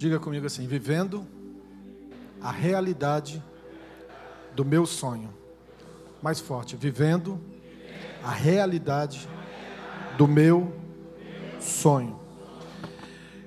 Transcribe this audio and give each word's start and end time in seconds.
Diga 0.00 0.18
comigo 0.18 0.46
assim: 0.46 0.66
vivendo 0.66 1.26
a 2.40 2.50
realidade 2.50 3.44
do 4.56 4.64
meu 4.64 4.86
sonho. 4.86 5.28
Mais 6.22 6.40
forte, 6.40 6.74
vivendo 6.74 7.38
a 8.24 8.30
realidade 8.30 9.28
do 10.16 10.26
meu 10.26 10.72
sonho. 11.60 12.18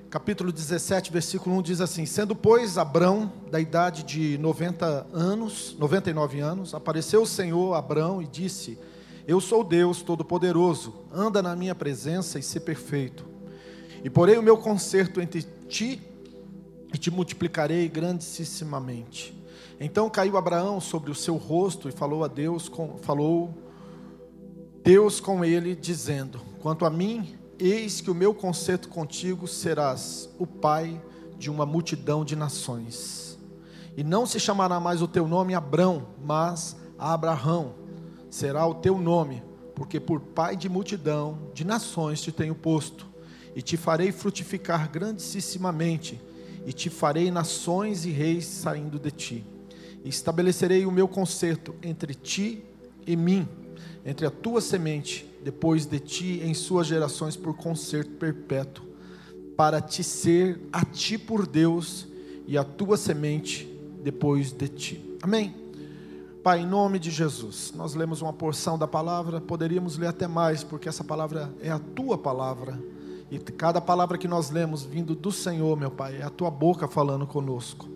Capítulo 0.08 0.52
17, 0.52 1.10
versículo 1.10 1.56
1 1.56 1.62
diz 1.62 1.80
assim: 1.80 2.06
Sendo, 2.06 2.36
pois, 2.36 2.78
Abrão 2.78 3.32
da 3.50 3.58
idade 3.58 4.04
de 4.04 4.38
90 4.38 5.08
anos, 5.12 5.74
99 5.76 6.38
anos, 6.38 6.72
apareceu 6.72 7.22
o 7.22 7.26
Senhor 7.26 7.74
a 7.74 7.78
Abrão 7.78 8.22
e 8.22 8.28
disse: 8.28 8.78
Eu 9.26 9.40
sou 9.40 9.64
Deus 9.64 10.02
Todo-Poderoso, 10.02 10.94
anda 11.12 11.42
na 11.42 11.56
minha 11.56 11.74
presença 11.74 12.38
e 12.38 12.44
se 12.44 12.60
perfeito. 12.60 13.26
E 14.04 14.08
porei 14.08 14.38
o 14.38 14.42
meu 14.42 14.56
conserto 14.56 15.20
entre 15.20 15.42
ti 15.68 16.13
e 16.94 16.98
te 16.98 17.10
multiplicarei 17.10 17.88
grandissimamente. 17.88 19.36
Então 19.80 20.08
caiu 20.08 20.36
Abraão 20.36 20.80
sobre 20.80 21.10
o 21.10 21.14
seu 21.14 21.34
rosto 21.34 21.88
e 21.88 21.92
falou 21.92 22.22
a 22.22 22.28
Deus, 22.28 22.68
com, 22.68 22.96
falou 22.98 23.52
Deus 24.84 25.18
com 25.18 25.44
ele, 25.44 25.74
dizendo: 25.74 26.40
Quanto 26.62 26.86
a 26.86 26.90
mim, 26.90 27.36
eis 27.58 28.00
que 28.00 28.12
o 28.12 28.14
meu 28.14 28.32
conserto 28.32 28.88
contigo 28.88 29.48
serás 29.48 30.30
o 30.38 30.46
pai 30.46 31.02
de 31.36 31.50
uma 31.50 31.66
multidão 31.66 32.24
de 32.24 32.36
nações. 32.36 33.36
E 33.96 34.04
não 34.04 34.24
se 34.24 34.38
chamará 34.38 34.78
mais 34.78 35.02
o 35.02 35.08
teu 35.08 35.26
nome 35.26 35.52
Abrão, 35.52 36.06
mas 36.24 36.76
Abraão 36.96 37.74
será 38.30 38.64
o 38.66 38.74
teu 38.74 38.98
nome, 38.98 39.42
porque 39.74 39.98
por 39.98 40.20
pai 40.20 40.56
de 40.56 40.68
multidão 40.68 41.50
de 41.52 41.64
nações 41.64 42.20
te 42.20 42.30
tenho 42.30 42.54
posto, 42.54 43.08
e 43.56 43.62
te 43.62 43.76
farei 43.76 44.12
frutificar 44.12 44.88
grandissimamente 44.90 46.20
e 46.66 46.72
te 46.72 46.88
farei 46.88 47.30
nações 47.30 48.04
e 48.04 48.10
reis 48.10 48.46
saindo 48.46 48.98
de 48.98 49.10
ti. 49.10 49.44
E 50.04 50.08
estabelecerei 50.08 50.86
o 50.86 50.92
meu 50.92 51.08
conserto 51.08 51.74
entre 51.82 52.14
ti 52.14 52.62
e 53.06 53.16
mim, 53.16 53.48
entre 54.04 54.26
a 54.26 54.30
tua 54.30 54.60
semente, 54.60 55.28
depois 55.42 55.86
de 55.86 55.98
ti, 55.98 56.40
em 56.42 56.54
suas 56.54 56.86
gerações, 56.86 57.36
por 57.36 57.54
conserto 57.54 58.12
perpétuo, 58.12 58.84
para 59.56 59.80
te 59.80 60.02
ser 60.02 60.60
a 60.72 60.84
ti 60.84 61.16
por 61.16 61.46
Deus 61.46 62.06
e 62.46 62.58
a 62.58 62.64
tua 62.64 62.96
semente 62.96 63.68
depois 64.02 64.52
de 64.52 64.68
ti. 64.68 65.16
Amém. 65.22 65.54
Pai, 66.42 66.60
em 66.60 66.66
nome 66.66 66.98
de 66.98 67.10
Jesus, 67.10 67.72
nós 67.74 67.94
lemos 67.94 68.20
uma 68.20 68.32
porção 68.32 68.76
da 68.76 68.86
palavra, 68.86 69.40
poderíamos 69.40 69.96
ler 69.96 70.08
até 70.08 70.26
mais, 70.26 70.62
porque 70.62 70.88
essa 70.88 71.02
palavra 71.02 71.50
é 71.62 71.70
a 71.70 71.78
tua 71.78 72.18
palavra 72.18 72.78
e 73.36 73.38
cada 73.38 73.80
palavra 73.80 74.18
que 74.18 74.28
nós 74.28 74.50
lemos 74.50 74.82
vindo 74.82 75.14
do 75.14 75.30
Senhor, 75.30 75.76
meu 75.76 75.90
Pai, 75.90 76.18
é 76.18 76.22
a 76.22 76.30
tua 76.30 76.50
boca 76.50 76.88
falando 76.88 77.26
conosco. 77.26 77.88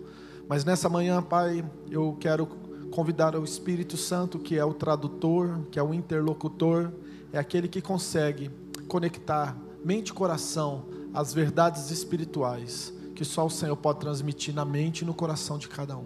Mas 0.47 0.65
nessa 0.65 0.89
manhã, 0.89 1.21
Pai, 1.21 1.63
eu 1.89 2.17
quero 2.19 2.47
convidar 2.91 3.35
o 3.35 3.43
Espírito 3.43 3.97
Santo, 3.97 4.39
que 4.39 4.57
é 4.57 4.65
o 4.65 4.73
tradutor, 4.73 5.61
que 5.71 5.77
é 5.77 5.83
o 5.83 5.93
interlocutor, 5.93 6.91
é 7.31 7.37
aquele 7.37 7.67
que 7.67 7.81
consegue 7.81 8.49
conectar 8.87 9.55
mente 9.83 10.09
e 10.09 10.13
coração 10.13 10.85
às 11.13 11.33
verdades 11.33 11.91
espirituais 11.91 12.93
que 13.19 13.25
só 13.25 13.45
o 13.45 13.49
Senhor 13.49 13.75
pode 13.75 13.99
transmitir 13.99 14.55
na 14.55 14.63
mente 14.63 15.01
e 15.01 15.05
no 15.05 15.13
coração 15.13 15.57
de 15.57 15.67
cada 15.67 15.97
um. 15.97 16.05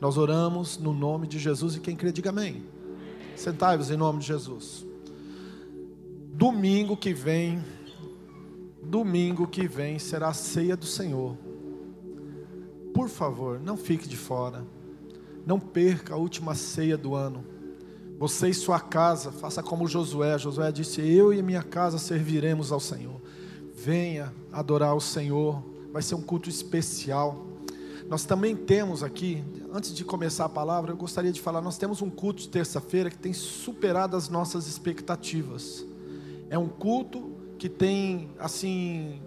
Nós 0.00 0.16
oramos 0.16 0.78
no 0.78 0.94
nome 0.94 1.26
de 1.26 1.36
Jesus 1.36 1.74
e 1.74 1.80
quem 1.80 1.96
crê, 1.96 2.12
diga 2.12 2.30
amém. 2.30 2.62
Sentai-vos 3.34 3.90
em 3.90 3.96
nome 3.96 4.20
de 4.20 4.28
Jesus. 4.28 4.86
Domingo 6.32 6.96
que 6.96 7.12
vem, 7.12 7.60
Domingo 8.82 9.46
que 9.46 9.66
vem 9.66 9.98
será 9.98 10.28
a 10.28 10.34
ceia 10.34 10.76
do 10.76 10.84
Senhor. 10.84 11.36
Por 12.92 13.08
favor, 13.08 13.60
não 13.60 13.76
fique 13.76 14.08
de 14.08 14.16
fora. 14.16 14.66
Não 15.46 15.58
perca 15.58 16.14
a 16.14 16.16
última 16.16 16.54
ceia 16.54 16.96
do 16.96 17.14
ano. 17.14 17.44
Você 18.18 18.50
e 18.50 18.54
sua 18.54 18.78
casa, 18.78 19.32
faça 19.32 19.62
como 19.62 19.88
Josué. 19.88 20.38
Josué 20.38 20.70
disse: 20.70 21.00
Eu 21.00 21.32
e 21.32 21.42
minha 21.42 21.62
casa 21.62 21.98
serviremos 21.98 22.70
ao 22.70 22.78
Senhor. 22.78 23.20
Venha 23.74 24.32
adorar 24.52 24.94
o 24.94 25.00
Senhor. 25.00 25.62
Vai 25.92 26.02
ser 26.02 26.14
um 26.14 26.22
culto 26.22 26.48
especial. 26.48 27.46
Nós 28.08 28.24
também 28.24 28.54
temos 28.54 29.02
aqui, 29.02 29.42
antes 29.72 29.94
de 29.94 30.04
começar 30.04 30.44
a 30.44 30.48
palavra, 30.48 30.92
eu 30.92 30.96
gostaria 30.96 31.32
de 31.32 31.40
falar: 31.40 31.60
nós 31.60 31.78
temos 31.78 32.02
um 32.02 32.10
culto 32.10 32.42
de 32.42 32.48
terça-feira 32.48 33.10
que 33.10 33.18
tem 33.18 33.32
superado 33.32 34.16
as 34.16 34.28
nossas 34.28 34.66
expectativas. 34.66 35.84
É 36.50 36.58
um 36.58 36.68
culto 36.68 37.31
que 37.62 37.68
tem 37.68 38.28
assim 38.40 39.22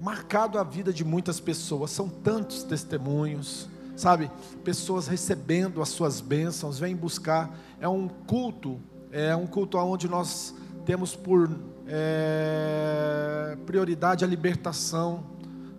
marcado 0.00 0.60
a 0.60 0.62
vida 0.62 0.92
de 0.92 1.04
muitas 1.04 1.40
pessoas. 1.40 1.90
São 1.90 2.08
tantos 2.08 2.62
testemunhos, 2.62 3.68
sabe? 3.96 4.30
Pessoas 4.62 5.08
recebendo 5.08 5.82
as 5.82 5.88
suas 5.88 6.20
bênçãos, 6.20 6.78
vêm 6.78 6.94
buscar. 6.94 7.52
É 7.80 7.88
um 7.88 8.06
culto, 8.06 8.80
é 9.10 9.34
um 9.34 9.44
culto 9.44 9.76
onde 9.78 10.08
nós 10.08 10.54
temos 10.86 11.16
por 11.16 11.50
é, 11.88 13.58
prioridade 13.66 14.24
a 14.24 14.28
libertação, 14.28 15.24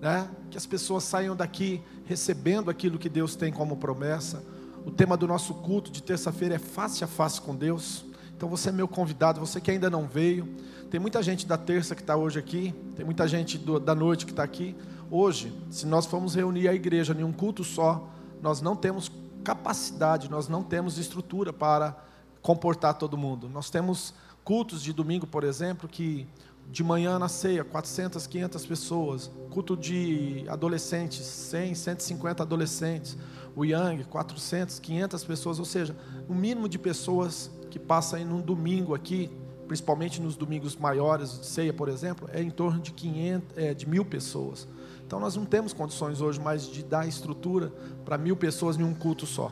né? 0.02 0.30
Que 0.50 0.58
as 0.58 0.66
pessoas 0.66 1.06
saiam 1.06 1.34
daqui 1.34 1.82
recebendo 2.04 2.70
aquilo 2.70 3.00
que 3.00 3.08
Deus 3.08 3.38
tem 3.38 3.54
como 3.54 3.78
promessa. 3.78 4.44
O 4.86 4.92
tema 4.92 5.16
do 5.16 5.26
nosso 5.26 5.54
culto 5.54 5.90
de 5.90 6.04
terça-feira 6.04 6.56
é 6.56 6.60
face 6.60 7.06
a 7.06 7.08
face 7.08 7.40
com 7.40 7.56
Deus. 7.56 8.11
Então 8.42 8.50
você 8.50 8.70
é 8.70 8.72
meu 8.72 8.88
convidado, 8.88 9.40
você 9.40 9.62
que 9.62 9.70
ainda 9.70 9.88
não 9.88 10.08
veio. 10.08 10.48
Tem 10.90 11.00
muita 11.00 11.22
gente 11.22 11.46
da 11.46 11.60
terça 11.60 11.94
que 11.94 12.02
está 12.02 12.16
hoje 12.16 12.40
aqui, 12.40 12.74
tem 12.96 13.06
muita 13.06 13.28
gente 13.28 13.56
do, 13.56 13.80
da 13.80 13.94
noite 13.94 14.26
que 14.26 14.32
está 14.32 14.42
aqui. 14.42 14.76
Hoje, 15.12 15.56
se 15.70 15.86
nós 15.86 16.08
formos 16.08 16.34
reunir 16.34 16.68
a 16.68 16.74
igreja 16.74 17.14
em 17.14 17.24
um 17.24 17.32
culto 17.32 17.64
só, 17.64 18.10
nós 18.42 18.60
não 18.60 18.76
temos 18.76 19.12
capacidade, 19.44 20.28
nós 20.28 20.48
não 20.48 20.64
temos 20.64 20.98
estrutura 20.98 21.54
para 21.54 21.96
comportar 22.42 22.96
todo 22.96 23.16
mundo. 23.16 23.48
Nós 23.48 23.70
temos 23.70 24.12
cultos 24.44 24.82
de 24.82 24.92
domingo, 24.92 25.28
por 25.28 25.44
exemplo, 25.44 25.88
que 25.88 26.28
de 26.68 26.84
manhã 26.84 27.20
na 27.20 27.30
ceia, 27.30 27.64
400, 27.64 28.26
500 28.26 28.66
pessoas. 28.66 29.32
Culto 29.52 29.78
de 29.78 30.46
adolescentes, 30.50 31.24
100, 31.28 31.76
150 31.76 32.42
adolescentes. 32.42 33.16
O 33.56 33.64
Yang, 33.64 34.06
400, 34.06 34.80
500 34.80 35.24
pessoas. 35.26 35.60
Ou 35.60 35.66
seja, 35.66 35.96
o 36.28 36.34
mínimo 36.34 36.68
de 36.68 36.80
pessoas 36.80 37.52
que 37.72 37.80
passa 37.80 38.18
aí 38.18 38.26
num 38.26 38.42
domingo 38.42 38.94
aqui, 38.94 39.32
principalmente 39.66 40.22
nos 40.22 40.36
domingos 40.36 40.76
maiores, 40.76 41.40
de 41.40 41.46
ceia, 41.46 41.74
por 41.74 41.88
exemplo, 41.88 42.30
é 42.32 42.44
em 42.44 42.52
torno 42.52 42.82
de 42.82 42.92
500, 42.92 43.58
é, 43.58 43.74
de 43.74 43.88
mil 43.88 44.04
pessoas. 44.04 44.68
Então 45.08 45.20
nós 45.20 45.36
não 45.36 45.46
temos 45.46 45.74
condições 45.74 46.22
hoje 46.22 46.40
mais 46.40 46.68
de 46.68 46.84
dar 46.84 47.08
estrutura 47.08 47.72
para 48.04 48.18
mil 48.18 48.36
pessoas 48.36 48.78
em 48.78 48.84
um 48.84 48.94
culto 48.94 49.26
só. 49.26 49.52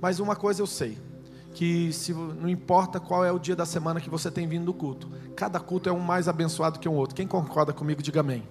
Mas 0.00 0.20
uma 0.20 0.36
coisa 0.36 0.60
eu 0.60 0.66
sei, 0.66 0.98
que 1.54 1.92
se, 1.92 2.12
não 2.12 2.48
importa 2.48 3.00
qual 3.00 3.24
é 3.24 3.32
o 3.32 3.38
dia 3.38 3.56
da 3.56 3.64
semana 3.64 4.00
que 4.00 4.10
você 4.10 4.30
tem 4.30 4.46
vindo 4.46 4.66
do 4.66 4.74
culto, 4.74 5.10
cada 5.34 5.58
culto 5.58 5.88
é 5.88 5.92
um 5.92 6.00
mais 6.00 6.28
abençoado 6.28 6.78
que 6.78 6.88
o 6.88 6.92
um 6.92 6.96
outro. 6.96 7.16
Quem 7.16 7.26
concorda 7.26 7.72
comigo, 7.72 8.02
diga 8.02 8.20
amém. 8.20 8.46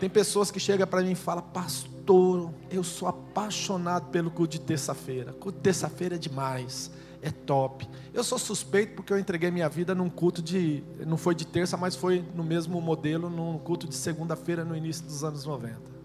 Tem 0.00 0.10
pessoas 0.10 0.50
que 0.50 0.58
chegam 0.58 0.86
para 0.86 1.02
mim 1.02 1.12
e 1.12 1.14
falam, 1.14 1.42
pastor, 1.42 2.52
eu 2.70 2.82
sou 2.82 3.06
apaixonado 3.06 4.10
pelo 4.10 4.30
culto 4.30 4.52
de 4.52 4.60
terça-feira. 4.60 5.32
Culto 5.32 5.58
de 5.58 5.62
terça-feira 5.62 6.16
é 6.16 6.18
demais 6.18 6.90
é 7.22 7.30
top. 7.30 7.88
Eu 8.12 8.24
sou 8.24 8.38
suspeito 8.38 8.94
porque 8.94 9.12
eu 9.12 9.18
entreguei 9.18 9.50
minha 9.50 9.68
vida 9.68 9.94
num 9.94 10.08
culto 10.08 10.42
de. 10.42 10.82
Não 11.06 11.16
foi 11.16 11.34
de 11.34 11.46
terça, 11.46 11.76
mas 11.76 11.94
foi 11.94 12.24
no 12.34 12.44
mesmo 12.44 12.80
modelo, 12.80 13.28
num 13.28 13.58
culto 13.58 13.86
de 13.86 13.94
segunda-feira 13.94 14.64
no 14.64 14.76
início 14.76 15.04
dos 15.04 15.24
anos 15.24 15.44
90. 15.44 15.96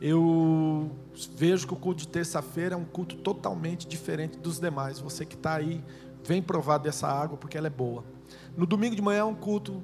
Eu 0.00 0.90
vejo 1.36 1.66
que 1.66 1.72
o 1.72 1.76
culto 1.76 2.00
de 2.00 2.08
terça-feira 2.08 2.74
é 2.74 2.76
um 2.76 2.84
culto 2.84 3.16
totalmente 3.16 3.86
diferente 3.86 4.36
dos 4.38 4.58
demais. 4.58 4.98
Você 4.98 5.24
que 5.24 5.36
está 5.36 5.54
aí, 5.54 5.82
vem 6.24 6.42
provar 6.42 6.78
dessa 6.78 7.06
água 7.06 7.36
porque 7.36 7.56
ela 7.56 7.68
é 7.68 7.70
boa. 7.70 8.04
No 8.56 8.66
domingo 8.66 8.96
de 8.96 9.02
manhã 9.02 9.20
é 9.20 9.24
um 9.24 9.34
culto 9.34 9.80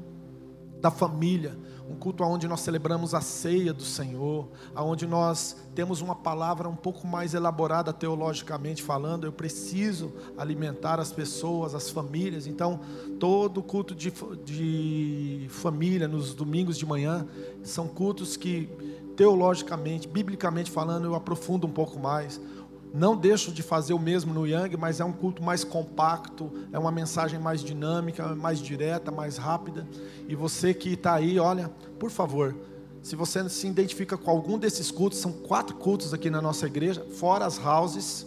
da 0.81 0.91
família, 0.91 1.57
um 1.89 1.97
culto 1.97 2.23
onde 2.23 2.47
nós 2.47 2.61
celebramos 2.61 3.15
a 3.15 3.21
ceia 3.21 3.73
do 3.73 3.83
Senhor, 3.83 4.49
onde 4.77 5.07
nós 5.07 5.57
temos 5.75 6.01
uma 6.01 6.15
palavra 6.15 6.69
um 6.69 6.77
pouco 6.77 7.07
mais 7.07 7.35
elaborada 7.35 7.93
teologicamente 7.93 8.83
falando. 8.83 9.25
Eu 9.25 9.33
preciso 9.33 10.13
alimentar 10.37 11.01
as 11.01 11.11
pessoas, 11.11 11.75
as 11.75 11.89
famílias. 11.89 12.47
Então, 12.47 12.81
todo 13.19 13.63
culto 13.63 13.95
de, 13.95 14.13
de 14.45 15.47
família 15.49 16.07
nos 16.07 16.35
domingos 16.35 16.77
de 16.77 16.85
manhã 16.85 17.27
são 17.63 17.89
cultos 17.89 18.37
que 18.37 18.69
teologicamente, 19.17 20.07
biblicamente 20.07 20.71
falando, 20.71 21.07
eu 21.07 21.15
aprofundo 21.15 21.67
um 21.67 21.73
pouco 21.73 21.99
mais. 21.99 22.41
Não 22.93 23.17
deixo 23.17 23.53
de 23.53 23.63
fazer 23.63 23.93
o 23.93 23.99
mesmo 23.99 24.33
no 24.33 24.47
Yang, 24.47 24.77
mas 24.77 25.01
é 25.01 25.05
um 25.05 25.13
culto 25.13 25.43
mais 25.43 25.63
compacto, 25.63 26.51
é 26.73 26.79
uma 26.79 26.91
mensagem 26.91 27.39
mais 27.39 27.63
dinâmica, 27.63 28.35
mais 28.35 28.59
direta, 28.59 29.11
mais 29.11 29.37
rápida. 29.37 29.87
E 30.27 30.35
você 30.35 30.73
que 30.73 30.95
está 30.95 31.15
aí, 31.15 31.39
olha, 31.39 31.71
por 31.99 32.11
favor, 32.11 32.55
se 33.03 33.15
você 33.15 33.49
se 33.49 33.67
identifica 33.67 34.17
com 34.17 34.31
algum 34.31 34.59
desses 34.59 34.91
cultos, 34.91 35.19
são 35.19 35.33
quatro 35.33 35.77
cultos 35.77 36.13
aqui 36.15 36.31
na 36.31 36.41
nossa 36.41 36.67
igreja, 36.67 37.07
fora 37.13 37.45
as 37.45 37.59
houses, 37.59 38.27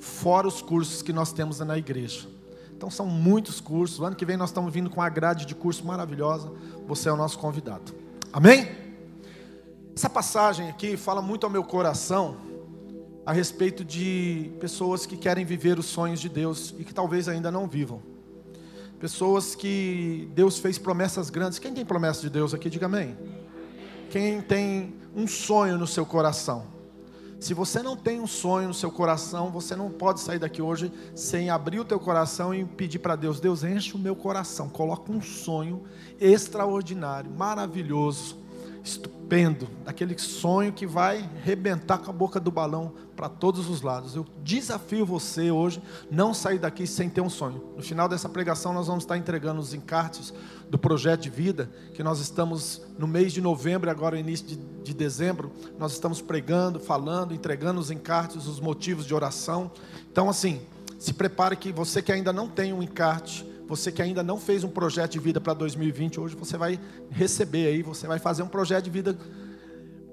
fora 0.00 0.46
os 0.46 0.60
cursos 0.60 1.02
que 1.02 1.12
nós 1.12 1.32
temos 1.32 1.60
na 1.60 1.78
igreja. 1.78 2.28
Então 2.76 2.90
são 2.90 3.06
muitos 3.06 3.60
cursos. 3.60 4.00
O 4.00 4.04
ano 4.04 4.16
que 4.16 4.24
vem 4.24 4.36
nós 4.36 4.50
estamos 4.50 4.72
vindo 4.72 4.90
com 4.90 5.00
uma 5.00 5.08
grade 5.08 5.46
de 5.46 5.54
curso 5.54 5.86
maravilhosa. 5.86 6.50
Você 6.88 7.08
é 7.08 7.12
o 7.12 7.16
nosso 7.16 7.38
convidado. 7.38 7.94
Amém? 8.32 8.68
Essa 9.94 10.10
passagem 10.10 10.68
aqui 10.68 10.96
fala 10.96 11.22
muito 11.22 11.44
ao 11.44 11.50
meu 11.50 11.62
coração 11.62 12.36
a 13.24 13.32
respeito 13.32 13.84
de 13.84 14.52
pessoas 14.60 15.06
que 15.06 15.16
querem 15.16 15.44
viver 15.44 15.78
os 15.78 15.86
sonhos 15.86 16.20
de 16.20 16.28
Deus 16.28 16.74
e 16.78 16.84
que 16.84 16.92
talvez 16.92 17.28
ainda 17.28 17.50
não 17.50 17.68
vivam. 17.68 18.02
Pessoas 18.98 19.54
que 19.54 20.30
Deus 20.34 20.58
fez 20.58 20.78
promessas 20.78 21.30
grandes. 21.30 21.58
Quem 21.58 21.72
tem 21.72 21.84
promessa 21.84 22.20
de 22.20 22.30
Deus 22.30 22.54
aqui, 22.54 22.70
diga 22.70 22.86
amém. 22.86 23.16
Quem 24.10 24.40
tem 24.40 24.94
um 25.14 25.26
sonho 25.26 25.78
no 25.78 25.86
seu 25.86 26.06
coração. 26.06 26.66
Se 27.40 27.54
você 27.54 27.82
não 27.82 27.96
tem 27.96 28.20
um 28.20 28.26
sonho 28.26 28.68
no 28.68 28.74
seu 28.74 28.90
coração, 28.90 29.50
você 29.50 29.74
não 29.74 29.90
pode 29.90 30.20
sair 30.20 30.38
daqui 30.38 30.62
hoje 30.62 30.92
sem 31.12 31.50
abrir 31.50 31.80
o 31.80 31.84
teu 31.84 31.98
coração 31.98 32.54
e 32.54 32.64
pedir 32.64 33.00
para 33.00 33.16
Deus: 33.16 33.40
Deus, 33.40 33.64
enche 33.64 33.96
o 33.96 33.98
meu 33.98 34.14
coração, 34.14 34.68
coloca 34.68 35.10
um 35.10 35.20
sonho 35.20 35.82
extraordinário, 36.20 37.28
maravilhoso, 37.32 38.38
estupendo, 38.82 39.68
daquele 39.84 40.18
sonho 40.18 40.72
que 40.72 40.86
vai 40.86 41.28
rebentar 41.42 41.98
com 41.98 42.10
a 42.10 42.12
boca 42.12 42.40
do 42.40 42.50
balão 42.50 42.92
para 43.14 43.28
todos 43.28 43.70
os 43.70 43.80
lados. 43.82 44.16
Eu 44.16 44.26
desafio 44.42 45.06
você 45.06 45.50
hoje 45.50 45.80
não 46.10 46.34
sair 46.34 46.58
daqui 46.58 46.86
sem 46.86 47.08
ter 47.08 47.20
um 47.20 47.30
sonho. 47.30 47.62
No 47.76 47.82
final 47.82 48.08
dessa 48.08 48.28
pregação 48.28 48.72
nós 48.72 48.88
vamos 48.88 49.04
estar 49.04 49.16
entregando 49.16 49.60
os 49.60 49.72
encartes 49.72 50.34
do 50.68 50.78
projeto 50.78 51.20
de 51.20 51.30
vida, 51.30 51.70
que 51.94 52.02
nós 52.02 52.18
estamos 52.18 52.82
no 52.98 53.06
mês 53.06 53.32
de 53.32 53.40
novembro, 53.40 53.88
agora 53.90 54.18
início 54.18 54.46
de, 54.46 54.56
de 54.56 54.94
dezembro, 54.94 55.52
nós 55.78 55.92
estamos 55.92 56.20
pregando, 56.20 56.80
falando, 56.80 57.32
entregando 57.32 57.80
os 57.80 57.90
encartes, 57.90 58.46
os 58.46 58.58
motivos 58.58 59.06
de 59.06 59.14
oração. 59.14 59.70
Então 60.10 60.28
assim, 60.28 60.60
se 60.98 61.12
prepare 61.12 61.56
que 61.56 61.70
você 61.70 62.02
que 62.02 62.10
ainda 62.10 62.32
não 62.32 62.48
tem 62.48 62.72
um 62.72 62.82
encarte, 62.82 63.46
você 63.74 63.90
que 63.90 64.02
ainda 64.02 64.22
não 64.22 64.38
fez 64.38 64.64
um 64.64 64.68
projeto 64.68 65.12
de 65.12 65.18
vida 65.18 65.40
para 65.40 65.54
2020, 65.54 66.20
hoje 66.20 66.36
você 66.36 66.58
vai 66.58 66.78
receber 67.08 67.68
aí, 67.68 67.82
você 67.82 68.06
vai 68.06 68.18
fazer 68.18 68.42
um 68.42 68.46
projeto 68.46 68.84
de 68.84 68.90
vida 68.90 69.16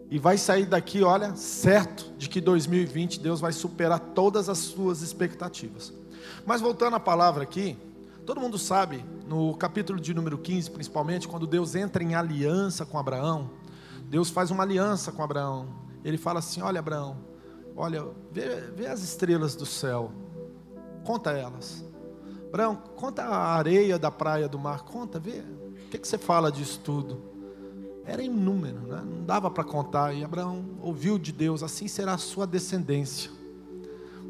e 0.09 0.17
vai 0.17 0.37
sair 0.37 0.65
daqui, 0.65 1.03
olha, 1.03 1.35
certo 1.35 2.09
de 2.17 2.29
que 2.29 2.39
2020 2.39 3.19
Deus 3.19 3.41
vai 3.41 3.51
superar 3.51 3.99
todas 3.99 4.47
as 4.47 4.59
suas 4.59 5.01
expectativas. 5.01 5.91
Mas 6.45 6.61
voltando 6.61 6.95
à 6.95 7.01
palavra 7.01 7.43
aqui, 7.43 7.75
todo 8.25 8.39
mundo 8.39 8.57
sabe, 8.57 9.03
no 9.27 9.53
capítulo 9.55 9.99
de 9.99 10.13
número 10.13 10.37
15, 10.37 10.71
principalmente, 10.71 11.27
quando 11.27 11.45
Deus 11.45 11.75
entra 11.75 12.01
em 12.01 12.15
aliança 12.15 12.85
com 12.85 12.97
Abraão, 12.97 13.49
Deus 14.05 14.29
faz 14.29 14.51
uma 14.51 14.63
aliança 14.63 15.11
com 15.11 15.21
Abraão. 15.21 15.67
Ele 16.05 16.17
fala 16.17 16.39
assim: 16.39 16.61
Olha, 16.61 16.79
Abraão, 16.79 17.17
olha, 17.75 18.07
vê, 18.31 18.55
vê 18.73 18.87
as 18.87 19.03
estrelas 19.03 19.53
do 19.53 19.65
céu, 19.65 20.13
conta 21.03 21.31
elas. 21.31 21.88
Abraão, 22.49 22.75
conta 22.75 23.23
a 23.23 23.53
areia 23.55 23.97
da 23.97 24.11
praia 24.11 24.49
do 24.49 24.59
mar, 24.59 24.83
conta, 24.83 25.19
vê. 25.19 25.39
O 25.85 25.89
que, 25.89 25.97
que 25.97 26.07
você 26.07 26.17
fala 26.17 26.51
disso 26.51 26.81
tudo? 26.83 27.21
Era 28.05 28.23
inúmero, 28.23 28.79
né? 28.87 29.03
não 29.05 29.23
dava 29.23 29.51
para 29.51 29.63
contar. 29.63 30.13
E 30.13 30.23
Abraão 30.23 30.65
ouviu 30.81 31.19
de 31.19 31.31
Deus: 31.31 31.61
assim 31.61 31.87
será 31.87 32.15
a 32.15 32.17
sua 32.17 32.47
descendência. 32.47 33.29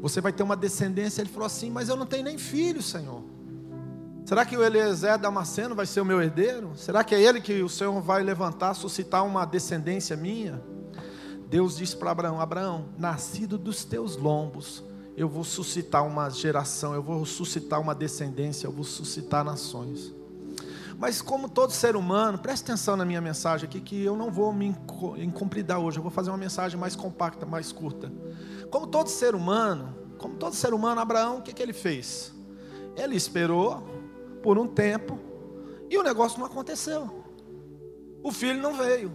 Você 0.02 0.20
vai 0.20 0.32
ter 0.32 0.42
uma 0.42 0.56
descendência. 0.56 1.22
Ele 1.22 1.30
falou 1.30 1.46
assim: 1.46 1.70
Mas 1.70 1.88
eu 1.88 1.96
não 1.96 2.04
tenho 2.04 2.24
nem 2.24 2.36
filho, 2.36 2.82
Senhor. 2.82 3.22
Será 4.26 4.44
que 4.44 4.56
o 4.56 4.62
Eliezer 4.62 5.18
Damasceno 5.18 5.74
vai 5.74 5.86
ser 5.86 6.02
o 6.02 6.04
meu 6.04 6.20
herdeiro? 6.20 6.72
Será 6.76 7.02
que 7.02 7.14
é 7.14 7.20
ele 7.20 7.40
que 7.40 7.62
o 7.62 7.68
Senhor 7.68 7.98
vai 8.00 8.22
levantar, 8.22 8.74
suscitar 8.74 9.24
uma 9.24 9.46
descendência 9.46 10.16
minha? 10.16 10.62
Deus 11.48 11.76
disse 11.76 11.96
para 11.96 12.10
Abraão: 12.10 12.40
Abraão, 12.40 12.90
nascido 12.98 13.56
dos 13.56 13.84
teus 13.84 14.16
lombos, 14.16 14.84
eu 15.20 15.28
vou 15.28 15.44
suscitar 15.44 16.06
uma 16.06 16.30
geração, 16.30 16.94
eu 16.94 17.02
vou 17.02 17.26
suscitar 17.26 17.78
uma 17.78 17.94
descendência, 17.94 18.66
eu 18.66 18.72
vou 18.72 18.84
suscitar 18.84 19.44
nações. 19.44 20.14
Mas 20.98 21.20
como 21.20 21.46
todo 21.46 21.72
ser 21.72 21.94
humano, 21.94 22.38
preste 22.38 22.62
atenção 22.62 22.96
na 22.96 23.04
minha 23.04 23.20
mensagem 23.20 23.68
aqui, 23.68 23.82
que 23.82 24.02
eu 24.02 24.16
não 24.16 24.30
vou 24.30 24.50
me 24.50 24.74
incompridar 25.18 25.78
hoje, 25.78 25.98
eu 25.98 26.02
vou 26.02 26.10
fazer 26.10 26.30
uma 26.30 26.38
mensagem 26.38 26.80
mais 26.80 26.96
compacta, 26.96 27.44
mais 27.44 27.70
curta. 27.70 28.10
Como 28.70 28.86
todo 28.86 29.08
ser 29.08 29.34
humano, 29.34 29.94
como 30.16 30.36
todo 30.36 30.54
ser 30.54 30.72
humano, 30.72 31.02
Abraão, 31.02 31.36
o 31.36 31.42
que, 31.42 31.52
que 31.52 31.62
ele 31.62 31.74
fez? 31.74 32.32
Ele 32.96 33.14
esperou 33.14 33.86
por 34.42 34.56
um 34.56 34.66
tempo 34.66 35.18
e 35.90 35.98
o 35.98 36.02
negócio 36.02 36.38
não 36.38 36.46
aconteceu. 36.46 37.22
O 38.22 38.32
filho 38.32 38.62
não 38.62 38.74
veio. 38.74 39.12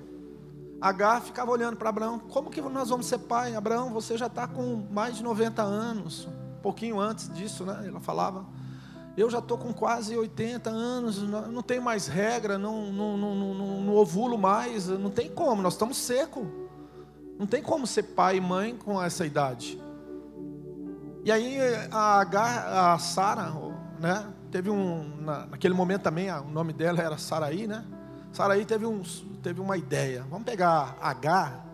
Agar 0.86 1.20
ficava 1.20 1.50
olhando 1.50 1.76
para 1.78 1.90
Abraão: 1.90 2.20
como 2.20 2.52
que 2.52 2.62
nós 2.62 2.90
vamos 2.90 3.08
ser 3.08 3.18
pai? 3.18 3.56
Abraão, 3.56 3.92
você 3.92 4.16
já 4.16 4.28
está 4.28 4.48
com 4.48 4.86
mais 4.92 5.16
de 5.16 5.24
90 5.24 5.64
anos, 5.64 6.28
um 6.28 6.62
pouquinho 6.62 7.00
antes 7.00 7.28
disso, 7.34 7.66
né? 7.66 7.86
Ela 7.88 8.00
falava. 8.00 8.46
Eu 9.18 9.28
já 9.28 9.40
estou 9.40 9.58
com 9.58 9.74
quase 9.74 10.16
80 10.16 10.70
anos, 10.70 11.24
não 11.24 11.64
tenho 11.64 11.82
mais 11.82 12.06
regra, 12.06 12.60
não, 12.60 12.92
não, 12.92 13.18
não, 13.18 13.34
não, 13.34 13.82
não 13.82 13.96
ovulo 13.96 14.38
mais, 14.38 14.88
não 14.88 15.10
tem 15.10 15.28
como, 15.28 15.62
nós 15.62 15.74
estamos 15.74 15.98
secos. 15.98 16.46
Não 17.40 17.48
tem 17.48 17.64
como 17.64 17.88
ser 17.88 18.04
pai 18.04 18.38
e 18.38 18.42
mãe 18.42 18.76
com 18.76 19.02
essa 19.02 19.26
idade. 19.26 19.82
E 21.24 21.32
aí 21.32 21.58
a 21.92 22.94
a 22.94 23.00
Sara, 23.00 23.52
né? 24.00 24.28
Teve 24.52 24.70
um, 24.70 25.16
naquele 25.50 25.74
momento 25.74 26.04
também, 26.04 26.32
o 26.32 26.44
nome 26.44 26.74
dela 26.74 27.02
era 27.02 27.18
Saraí, 27.18 27.66
né? 27.66 27.84
Saraí 28.36 28.66
teve, 28.66 28.86
teve 29.42 29.62
uma 29.62 29.78
ideia. 29.78 30.26
Vamos 30.30 30.44
pegar 30.44 30.98
Agar, 31.00 31.66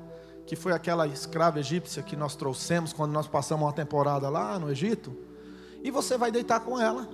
que 0.46 0.56
foi 0.56 0.74
aquela 0.74 1.08
escrava 1.08 1.60
egípcia 1.60 2.04
que 2.04 2.16
nós 2.16 2.36
trouxemos 2.36 2.94
quando 2.94 3.12
nós 3.12 3.28
passamos 3.28 3.66
uma 3.66 3.74
temporada 3.74 4.30
lá 4.30 4.60
no 4.60 4.70
Egito, 4.70 5.12
e 5.82 5.90
você 5.90 6.20
vai 6.20 6.32
deitar 6.32 6.60
com 6.60 6.80
ela, 6.80 7.10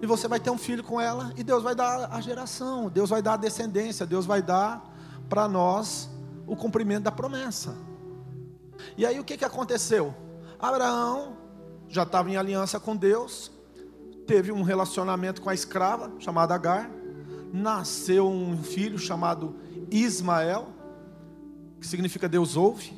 e 0.00 0.06
você 0.06 0.26
vai 0.26 0.40
ter 0.40 0.48
um 0.48 0.56
filho 0.56 0.82
com 0.82 0.98
ela, 0.98 1.30
e 1.36 1.44
Deus 1.44 1.62
vai 1.62 1.74
dar 1.74 2.08
a 2.10 2.22
geração, 2.22 2.88
Deus 2.88 3.10
vai 3.10 3.20
dar 3.20 3.34
a 3.34 3.36
descendência, 3.36 4.06
Deus 4.06 4.24
vai 4.24 4.40
dar 4.40 4.82
para 5.28 5.46
nós 5.46 6.08
o 6.46 6.56
cumprimento 6.56 7.02
da 7.02 7.12
promessa. 7.12 7.76
E 8.96 9.04
aí 9.04 9.20
o 9.20 9.24
que, 9.24 9.36
que 9.36 9.44
aconteceu? 9.44 10.14
Abraão 10.58 11.36
já 11.86 12.04
estava 12.04 12.30
em 12.30 12.38
aliança 12.38 12.80
com 12.80 12.96
Deus, 12.96 13.52
teve 14.26 14.50
um 14.50 14.62
relacionamento 14.62 15.42
com 15.42 15.50
a 15.50 15.54
escrava 15.54 16.10
chamada 16.18 16.54
Agar, 16.54 16.90
nasceu 17.56 18.28
um 18.28 18.62
filho 18.62 18.98
chamado 18.98 19.56
Ismael, 19.90 20.68
que 21.80 21.86
significa 21.86 22.28
Deus 22.28 22.56
ouve. 22.56 22.92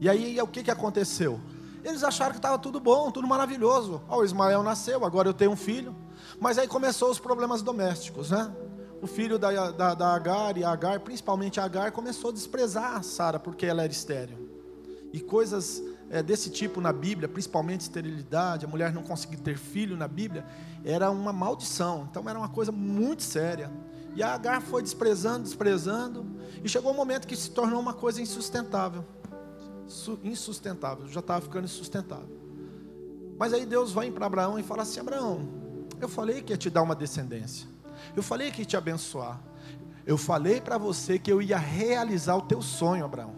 E 0.00 0.08
aí 0.08 0.40
o 0.40 0.46
que, 0.46 0.62
que 0.62 0.70
aconteceu? 0.70 1.40
Eles 1.84 2.04
acharam 2.04 2.32
que 2.32 2.38
estava 2.38 2.58
tudo 2.58 2.78
bom, 2.78 3.10
tudo 3.10 3.26
maravilhoso. 3.26 4.00
Ó, 4.08 4.18
oh, 4.18 4.24
Ismael 4.24 4.62
nasceu, 4.62 5.04
agora 5.04 5.28
eu 5.28 5.34
tenho 5.34 5.50
um 5.50 5.56
filho. 5.56 5.94
Mas 6.40 6.58
aí 6.58 6.68
começou 6.68 7.10
os 7.10 7.18
problemas 7.18 7.60
domésticos, 7.60 8.30
né? 8.30 8.52
O 9.00 9.06
filho 9.06 9.36
da, 9.36 9.72
da, 9.72 9.94
da 9.94 10.14
Agar 10.14 10.56
e 10.56 10.62
Agar, 10.62 11.00
principalmente 11.00 11.58
Agar, 11.58 11.90
começou 11.90 12.30
a 12.30 12.32
desprezar 12.32 12.96
a 12.96 13.02
Sara 13.02 13.40
porque 13.40 13.66
ela 13.66 13.82
era 13.82 13.92
estéril. 13.92 14.48
E 15.12 15.20
coisas 15.20 15.82
é, 16.12 16.22
desse 16.22 16.50
tipo 16.50 16.78
na 16.78 16.92
Bíblia, 16.92 17.26
principalmente 17.26 17.80
esterilidade, 17.80 18.66
a 18.66 18.68
mulher 18.68 18.92
não 18.92 19.02
conseguir 19.02 19.38
ter 19.38 19.56
filho 19.56 19.96
na 19.96 20.06
Bíblia, 20.06 20.44
era 20.84 21.10
uma 21.10 21.32
maldição. 21.32 22.06
Então 22.10 22.28
era 22.28 22.38
uma 22.38 22.50
coisa 22.50 22.70
muito 22.70 23.22
séria. 23.22 23.72
E 24.14 24.22
a 24.22 24.34
Agar 24.34 24.60
foi 24.60 24.82
desprezando, 24.82 25.44
desprezando, 25.44 26.26
e 26.62 26.68
chegou 26.68 26.92
um 26.92 26.94
momento 26.94 27.26
que 27.26 27.34
se 27.34 27.50
tornou 27.50 27.80
uma 27.80 27.94
coisa 27.94 28.20
insustentável. 28.20 29.02
Insustentável, 30.22 31.08
já 31.08 31.20
estava 31.20 31.40
ficando 31.40 31.64
insustentável. 31.64 32.28
Mas 33.38 33.54
aí 33.54 33.64
Deus 33.64 33.90
vem 33.92 34.12
para 34.12 34.26
Abraão 34.26 34.58
e 34.58 34.62
fala 34.62 34.82
assim: 34.82 35.00
Abraão, 35.00 35.48
eu 35.98 36.10
falei 36.10 36.42
que 36.42 36.52
ia 36.52 36.58
te 36.58 36.68
dar 36.68 36.82
uma 36.82 36.94
descendência, 36.94 37.66
eu 38.14 38.22
falei 38.22 38.50
que 38.50 38.60
ia 38.60 38.66
te 38.66 38.76
abençoar, 38.76 39.40
eu 40.06 40.18
falei 40.18 40.60
para 40.60 40.76
você 40.76 41.18
que 41.18 41.32
eu 41.32 41.40
ia 41.40 41.56
realizar 41.56 42.36
o 42.36 42.42
teu 42.42 42.60
sonho, 42.60 43.02
Abraão. 43.02 43.34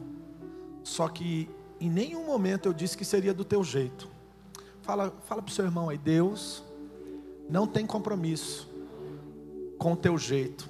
Só 0.83 1.09
que 1.09 1.49
em 1.81 1.91
nenhum 1.91 2.25
momento 2.27 2.67
eu 2.67 2.73
disse 2.73 2.97
que 2.97 3.05
seria 3.05 3.35
do 3.35 3.45
teu 3.45 3.63
jeito. 3.63 4.09
Fala, 4.83 5.13
fala 5.27 5.43
para 5.43 5.51
o 5.51 5.55
seu 5.55 5.65
irmão 5.65 5.89
aí, 5.89 5.99
Deus 5.99 6.63
não 7.49 7.67
tem 7.67 7.87
compromisso 7.87 8.69
com 9.79 9.93
o 9.93 9.97
teu 9.97 10.17
jeito. 10.19 10.69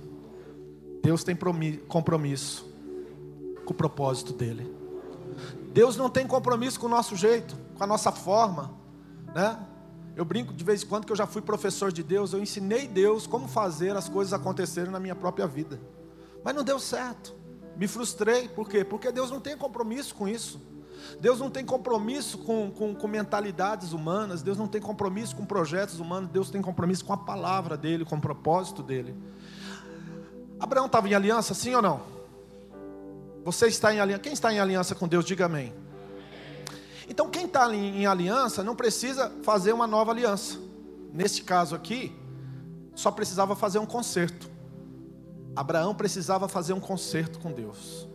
Deus 1.03 1.23
tem 1.23 1.37
compromisso 1.89 2.67
com 3.65 3.73
o 3.73 3.77
propósito 3.77 4.33
dele. 4.33 4.75
Deus 5.73 5.97
não 5.97 6.09
tem 6.09 6.27
compromisso 6.27 6.79
com 6.79 6.87
o 6.87 6.89
nosso 6.89 7.17
jeito, 7.17 7.57
com 7.77 7.85
a 7.85 7.87
nossa 7.87 8.13
forma, 8.13 8.73
né? 9.35 9.59
Eu 10.17 10.25
brinco 10.25 10.53
de 10.53 10.63
vez 10.63 10.83
em 10.83 10.87
quando 10.87 11.05
que 11.05 11.13
eu 11.13 11.17
já 11.17 11.27
fui 11.27 11.43
professor 11.43 11.93
de 11.93 12.03
Deus, 12.03 12.33
eu 12.33 12.41
ensinei 12.41 12.87
Deus 12.87 13.27
como 13.27 13.49
fazer 13.49 13.97
as 13.97 14.09
coisas 14.09 14.33
acontecerem 14.33 14.93
na 14.93 15.01
minha 15.01 15.15
própria 15.15 15.47
vida. 15.47 15.81
Mas 16.45 16.55
não 16.55 16.63
deu 16.63 16.79
certo. 16.79 17.35
Me 17.77 17.89
frustrei, 17.89 18.49
por 18.49 18.69
quê? 18.69 18.85
Porque 18.85 19.11
Deus 19.11 19.31
não 19.31 19.41
tem 19.41 19.57
compromisso 19.57 20.15
com 20.15 20.29
isso. 20.29 20.61
Deus 21.21 21.39
não 21.39 21.51
tem 21.51 21.65
compromisso 21.65 22.39
com, 22.39 22.71
com, 22.71 22.95
com, 22.95 23.09
mentalidades 23.09 23.93
humanas, 23.93 24.43
Deus 24.43 24.59
não 24.59 24.67
tem 24.67 24.81
compromisso 24.81 25.37
com 25.37 25.45
projetos 25.45 26.01
humanos, 26.01 26.31
Deus 26.31 26.51
tem 26.51 26.61
compromisso 26.61 27.05
com 27.05 27.13
a 27.13 27.17
palavra 27.17 27.77
dele, 27.77 28.05
com 28.05 28.17
o 28.17 28.21
propósito 28.21 28.83
dele. 28.83 29.15
Abraão 30.59 30.87
estava 30.87 31.09
em 31.09 31.15
aliança, 31.15 31.55
sim 31.55 31.75
ou 31.75 31.83
não? 31.83 32.01
Você 33.45 33.67
está 33.67 33.93
em 33.95 34.01
aliança? 34.01 34.23
Quem 34.23 34.33
está 34.33 34.53
em 34.53 34.59
aliança 34.59 34.95
com 34.95 35.07
Deus, 35.07 35.25
diga 35.25 35.47
amém. 35.47 35.73
Então, 37.09 37.29
quem 37.29 37.45
está 37.45 37.75
em 37.75 38.07
aliança 38.07 38.63
não 38.63 38.75
precisa 38.75 39.31
fazer 39.43 39.73
uma 39.73 39.87
nova 39.87 40.11
aliança. 40.11 40.59
Neste 41.13 41.43
caso 41.43 41.75
aqui, 41.75 42.17
só 42.95 43.11
precisava 43.11 43.55
fazer 43.55 43.79
um 43.79 43.87
conserto. 43.87 44.51
Abraão 45.55 45.95
precisava 45.95 46.49
fazer 46.49 46.73
um 46.73 46.81
conserto 46.81 47.39
com 47.39 47.53
Deus. 47.53 48.09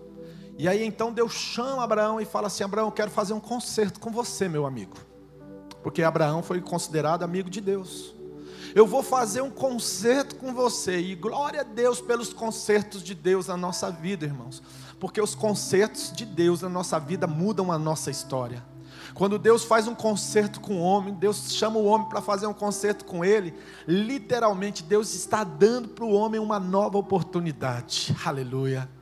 E 0.59 0.67
aí 0.67 0.85
então 0.85 1.13
Deus 1.13 1.31
chama 1.31 1.85
Abraão 1.85 2.19
e 2.19 2.25
fala 2.25 2.47
assim: 2.47 2.65
Abraão, 2.65 2.87
eu 2.87 2.91
quero 2.91 3.09
fazer 3.09 3.31
um 3.31 3.39
concerto 3.39 3.97
com 3.97 4.11
você, 4.11 4.49
meu 4.49 4.65
amigo. 4.65 4.97
Porque 5.81 6.03
Abraão 6.03 6.43
foi 6.43 6.59
considerado 6.59 7.23
amigo 7.23 7.49
de 7.49 7.61
Deus. 7.61 8.13
Eu 8.75 8.85
vou 8.85 9.01
fazer 9.01 9.39
um 9.39 9.49
concerto 9.49 10.35
com 10.35 10.53
você. 10.53 10.99
E 10.99 11.15
glória 11.15 11.61
a 11.61 11.63
Deus 11.63 12.01
pelos 12.01 12.33
concertos 12.33 13.01
de 13.01 13.15
Deus 13.15 13.47
na 13.47 13.55
nossa 13.55 13.89
vida, 13.89 14.25
irmãos. 14.25 14.61
Porque 14.99 15.21
os 15.21 15.33
concertos 15.33 16.11
de 16.11 16.25
Deus 16.25 16.61
na 16.61 16.67
nossa 16.67 16.99
vida 16.99 17.25
mudam 17.25 17.71
a 17.71 17.79
nossa 17.79 18.11
história. 18.11 18.61
Quando 19.13 19.39
Deus 19.39 19.63
faz 19.63 19.87
um 19.87 19.95
concerto 19.95 20.59
com 20.59 20.75
o 20.75 20.81
homem, 20.81 21.13
Deus 21.13 21.53
chama 21.53 21.79
o 21.79 21.85
homem 21.85 22.09
para 22.09 22.21
fazer 22.21 22.47
um 22.47 22.53
concerto 22.53 23.05
com 23.05 23.23
ele, 23.23 23.53
literalmente 23.87 24.83
Deus 24.83 25.15
está 25.15 25.45
dando 25.45 25.87
para 25.87 26.03
o 26.03 26.11
homem 26.11 26.37
uma 26.37 26.59
nova 26.59 26.97
oportunidade. 26.97 28.13
Aleluia. 28.25 28.98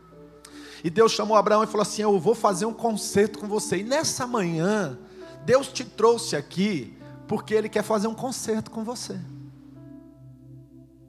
E 0.83 0.89
Deus 0.89 1.11
chamou 1.11 1.37
Abraão 1.37 1.63
e 1.63 1.67
falou 1.67 1.81
assim: 1.81 2.01
Eu 2.01 2.19
vou 2.19 2.35
fazer 2.35 2.65
um 2.65 2.73
concerto 2.73 3.39
com 3.39 3.47
você. 3.47 3.77
E 3.77 3.83
nessa 3.83 4.27
manhã, 4.27 4.97
Deus 5.45 5.67
te 5.67 5.83
trouxe 5.83 6.35
aqui 6.35 6.97
porque 7.27 7.53
Ele 7.53 7.69
quer 7.69 7.83
fazer 7.83 8.07
um 8.07 8.13
concerto 8.13 8.71
com 8.71 8.83
você. 8.83 9.19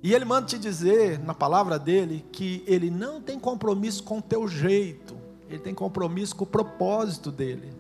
E 0.03 0.15
Ele 0.15 0.25
manda 0.25 0.47
te 0.47 0.59
dizer, 0.59 1.19
na 1.19 1.35
palavra 1.35 1.79
dele, 1.79 2.25
que 2.33 2.63
Ele 2.67 2.91
não 2.91 3.21
tem 3.21 3.39
compromisso 3.39 4.03
com 4.03 4.19
o 4.19 4.23
teu 4.23 4.47
jeito, 4.47 5.17
Ele 5.49 5.59
tem 5.59 5.75
compromisso 5.75 6.37
com 6.37 6.45
o 6.45 6.47
propósito 6.47 7.31
dele. 7.31 7.73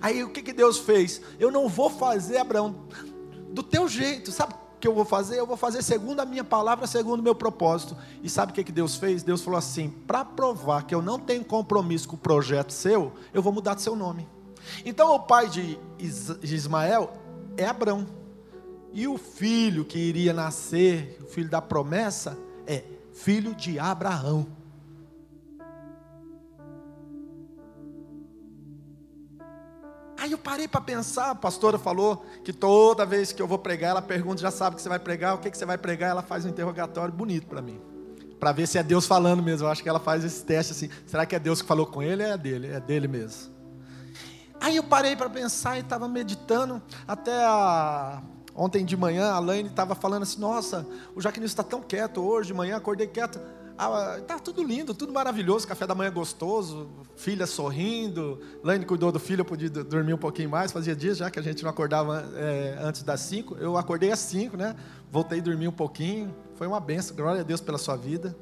Aí 0.00 0.24
o 0.24 0.30
que, 0.30 0.42
que 0.42 0.52
Deus 0.52 0.78
fez? 0.78 1.20
Eu 1.38 1.50
não 1.50 1.68
vou 1.68 1.90
fazer, 1.90 2.38
Abraão, 2.38 2.74
do 3.50 3.62
teu 3.62 3.88
jeito, 3.88 4.32
sabe 4.32 4.54
que 4.80 4.88
eu 4.88 4.94
vou 4.94 5.04
fazer? 5.04 5.38
Eu 5.38 5.46
vou 5.46 5.56
fazer 5.56 5.82
segundo 5.82 6.20
a 6.20 6.24
minha 6.24 6.42
palavra, 6.42 6.86
segundo 6.86 7.20
o 7.20 7.22
meu 7.22 7.34
propósito. 7.34 7.96
E 8.22 8.28
sabe 8.28 8.50
o 8.52 8.54
que, 8.54 8.64
que 8.64 8.72
Deus 8.72 8.96
fez? 8.96 9.22
Deus 9.22 9.42
falou 9.42 9.58
assim: 9.58 9.90
para 10.06 10.24
provar 10.24 10.84
que 10.84 10.94
eu 10.94 11.02
não 11.02 11.18
tenho 11.18 11.44
compromisso 11.44 12.08
com 12.08 12.16
o 12.16 12.18
projeto 12.18 12.72
seu, 12.72 13.12
eu 13.32 13.42
vou 13.42 13.52
mudar 13.52 13.74
de 13.74 13.82
seu 13.82 13.94
nome. 13.94 14.26
Então 14.84 15.14
o 15.14 15.20
pai 15.20 15.48
de 15.48 15.78
Ismael 16.42 17.12
é 17.56 17.66
Abraão. 17.66 18.06
E 18.92 19.06
o 19.06 19.16
filho 19.16 19.84
que 19.84 19.98
iria 19.98 20.32
nascer, 20.32 21.18
o 21.22 21.26
filho 21.26 21.48
da 21.48 21.62
promessa, 21.62 22.36
é 22.66 22.82
filho 23.12 23.54
de 23.54 23.78
Abraão. 23.78 24.59
Aí 30.20 30.32
eu 30.32 30.38
parei 30.38 30.68
para 30.68 30.82
pensar, 30.82 31.30
a 31.30 31.34
pastora 31.34 31.78
falou 31.78 32.26
que 32.44 32.52
toda 32.52 33.06
vez 33.06 33.32
que 33.32 33.40
eu 33.40 33.48
vou 33.48 33.58
pregar, 33.58 33.92
ela 33.92 34.02
pergunta, 34.02 34.42
já 34.42 34.50
sabe 34.50 34.76
que 34.76 34.82
você 34.82 34.88
vai 34.88 34.98
pregar, 34.98 35.34
o 35.34 35.38
que, 35.38 35.50
que 35.50 35.56
você 35.56 35.64
vai 35.64 35.78
pregar, 35.78 36.10
ela 36.10 36.20
faz 36.20 36.44
um 36.44 36.50
interrogatório 36.50 37.12
bonito 37.12 37.46
para 37.46 37.62
mim. 37.62 37.80
Para 38.38 38.52
ver 38.52 38.68
se 38.68 38.76
é 38.76 38.82
Deus 38.82 39.06
falando 39.06 39.42
mesmo. 39.42 39.66
Eu 39.66 39.70
acho 39.70 39.82
que 39.82 39.88
ela 39.88 39.98
faz 39.98 40.22
esse 40.22 40.44
teste 40.44 40.72
assim. 40.72 40.90
Será 41.06 41.24
que 41.24 41.34
é 41.34 41.38
Deus 41.38 41.62
que 41.62 41.68
falou 41.68 41.86
com 41.86 42.02
ele? 42.02 42.22
É 42.22 42.36
dele, 42.36 42.68
é 42.68 42.78
dele 42.78 43.08
mesmo. 43.08 43.50
Aí 44.60 44.76
eu 44.76 44.84
parei 44.84 45.16
para 45.16 45.30
pensar 45.30 45.78
e 45.78 45.80
estava 45.80 46.06
meditando. 46.06 46.82
Até 47.08 47.32
a... 47.32 48.22
ontem 48.54 48.84
de 48.84 48.98
manhã 48.98 49.30
a 49.30 49.38
Laine 49.38 49.70
estava 49.70 49.94
falando 49.94 50.24
assim: 50.24 50.38
Nossa, 50.38 50.86
o 51.14 51.20
Jaquinil 51.20 51.46
está 51.46 51.62
tão 51.62 51.80
quieto 51.80 52.22
hoje 52.22 52.48
de 52.48 52.54
manhã, 52.54 52.76
acordei 52.76 53.06
quieto. 53.06 53.40
Ah, 53.82 54.20
tá 54.26 54.38
tudo 54.38 54.62
lindo, 54.62 54.92
tudo 54.92 55.10
maravilhoso, 55.10 55.66
café 55.66 55.86
da 55.86 55.94
manhã 55.94 56.12
gostoso, 56.12 56.90
filha 57.16 57.46
sorrindo. 57.46 58.38
Laine 58.62 58.84
cuidou 58.84 59.10
do 59.10 59.18
filho, 59.18 59.40
eu 59.40 59.44
podia 59.46 59.70
dormir 59.70 60.12
um 60.12 60.18
pouquinho 60.18 60.50
mais. 60.50 60.70
Fazia 60.70 60.94
dias 60.94 61.16
já 61.16 61.30
que 61.30 61.38
a 61.38 61.42
gente 61.42 61.62
não 61.62 61.70
acordava 61.70 62.30
é, 62.36 62.76
antes 62.82 63.02
das 63.02 63.20
cinco. 63.20 63.56
Eu 63.56 63.78
acordei 63.78 64.12
às 64.12 64.18
cinco, 64.18 64.54
né? 64.54 64.76
Voltei 65.10 65.38
a 65.38 65.42
dormir 65.42 65.66
um 65.66 65.72
pouquinho. 65.72 66.36
Foi 66.56 66.66
uma 66.66 66.78
benção, 66.78 67.16
glória 67.16 67.40
a 67.40 67.42
Deus 67.42 67.62
pela 67.62 67.78
sua 67.78 67.96
vida. 67.96 68.36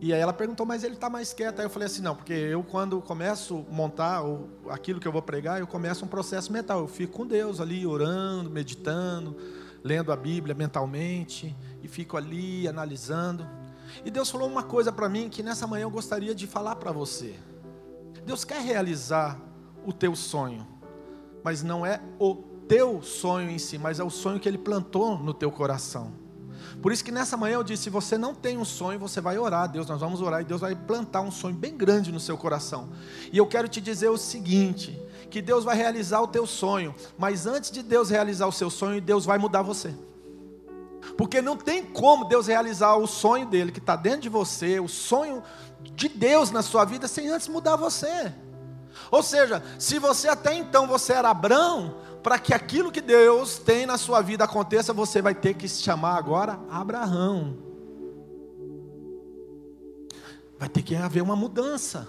E 0.00 0.12
aí 0.12 0.20
ela 0.20 0.32
perguntou, 0.32 0.66
mas 0.66 0.82
ele 0.82 0.94
está 0.94 1.08
mais 1.08 1.32
quieto. 1.32 1.60
Aí 1.60 1.66
eu 1.66 1.70
falei 1.70 1.86
assim, 1.86 2.02
não, 2.02 2.16
porque 2.16 2.32
eu 2.32 2.64
quando 2.64 3.00
começo 3.00 3.64
a 3.70 3.72
montar 3.72 4.24
o, 4.24 4.48
aquilo 4.70 4.98
que 4.98 5.06
eu 5.06 5.12
vou 5.12 5.22
pregar, 5.22 5.60
eu 5.60 5.68
começo 5.68 6.04
um 6.04 6.08
processo 6.08 6.52
mental. 6.52 6.80
Eu 6.80 6.88
fico 6.88 7.12
com 7.12 7.24
Deus 7.24 7.60
ali, 7.60 7.86
orando, 7.86 8.50
meditando, 8.50 9.36
lendo 9.84 10.10
a 10.10 10.16
Bíblia 10.16 10.52
mentalmente, 10.52 11.56
e 11.80 11.86
fico 11.86 12.16
ali 12.16 12.66
analisando. 12.66 13.46
E 14.04 14.10
Deus 14.10 14.30
falou 14.30 14.48
uma 14.48 14.62
coisa 14.62 14.92
para 14.92 15.08
mim 15.08 15.28
que 15.28 15.42
nessa 15.42 15.66
manhã 15.66 15.84
eu 15.84 15.90
gostaria 15.90 16.34
de 16.34 16.46
falar 16.46 16.76
para 16.76 16.92
você. 16.92 17.34
Deus 18.24 18.44
quer 18.44 18.60
realizar 18.60 19.40
o 19.84 19.92
teu 19.92 20.14
sonho, 20.14 20.66
mas 21.42 21.62
não 21.62 21.84
é 21.84 22.00
o 22.18 22.34
teu 22.68 23.00
sonho 23.02 23.50
em 23.50 23.58
si, 23.58 23.78
mas 23.78 23.98
é 23.98 24.04
o 24.04 24.10
sonho 24.10 24.38
que 24.38 24.48
Ele 24.48 24.58
plantou 24.58 25.18
no 25.18 25.32
teu 25.32 25.50
coração. 25.50 26.12
Por 26.82 26.92
isso 26.92 27.04
que 27.04 27.10
nessa 27.10 27.36
manhã 27.36 27.54
eu 27.54 27.64
disse: 27.64 27.84
se 27.84 27.90
você 27.90 28.18
não 28.18 28.34
tem 28.34 28.58
um 28.58 28.64
sonho, 28.64 28.98
você 28.98 29.20
vai 29.20 29.38
orar. 29.38 29.68
Deus, 29.68 29.86
nós 29.86 30.00
vamos 30.00 30.20
orar 30.20 30.42
e 30.42 30.44
Deus 30.44 30.60
vai 30.60 30.74
plantar 30.74 31.20
um 31.22 31.30
sonho 31.30 31.54
bem 31.54 31.76
grande 31.76 32.12
no 32.12 32.20
seu 32.20 32.36
coração. 32.36 32.90
E 33.32 33.38
eu 33.38 33.46
quero 33.46 33.68
te 33.68 33.80
dizer 33.80 34.08
o 34.08 34.16
seguinte: 34.16 35.00
que 35.30 35.42
Deus 35.42 35.64
vai 35.64 35.76
realizar 35.76 36.20
o 36.20 36.28
teu 36.28 36.46
sonho, 36.46 36.94
mas 37.16 37.46
antes 37.46 37.70
de 37.70 37.82
Deus 37.82 38.10
realizar 38.10 38.46
o 38.46 38.52
seu 38.52 38.70
sonho, 38.70 39.00
Deus 39.00 39.24
vai 39.24 39.38
mudar 39.38 39.62
você. 39.62 39.94
Porque 41.18 41.42
não 41.42 41.56
tem 41.56 41.84
como 41.84 42.26
Deus 42.26 42.46
realizar 42.46 42.94
o 42.94 43.08
sonho 43.08 43.44
dele 43.44 43.72
que 43.72 43.80
está 43.80 43.96
dentro 43.96 44.20
de 44.20 44.28
você, 44.28 44.78
o 44.78 44.86
sonho 44.86 45.42
de 45.80 46.08
Deus 46.08 46.52
na 46.52 46.62
sua 46.62 46.84
vida, 46.84 47.08
sem 47.08 47.28
antes 47.28 47.48
mudar 47.48 47.74
você. 47.74 48.32
Ou 49.10 49.20
seja, 49.20 49.60
se 49.80 49.98
você 49.98 50.28
até 50.28 50.54
então 50.54 50.86
você 50.86 51.14
era 51.14 51.28
Abraão, 51.28 51.96
para 52.22 52.38
que 52.38 52.54
aquilo 52.54 52.92
que 52.92 53.00
Deus 53.00 53.58
tem 53.58 53.84
na 53.84 53.98
sua 53.98 54.22
vida 54.22 54.44
aconteça, 54.44 54.92
você 54.92 55.20
vai 55.20 55.34
ter 55.34 55.54
que 55.54 55.68
se 55.68 55.82
chamar 55.82 56.16
agora 56.16 56.60
Abraão. 56.70 57.58
Vai 60.56 60.68
ter 60.68 60.82
que 60.82 60.94
haver 60.94 61.20
uma 61.22 61.34
mudança 61.34 62.06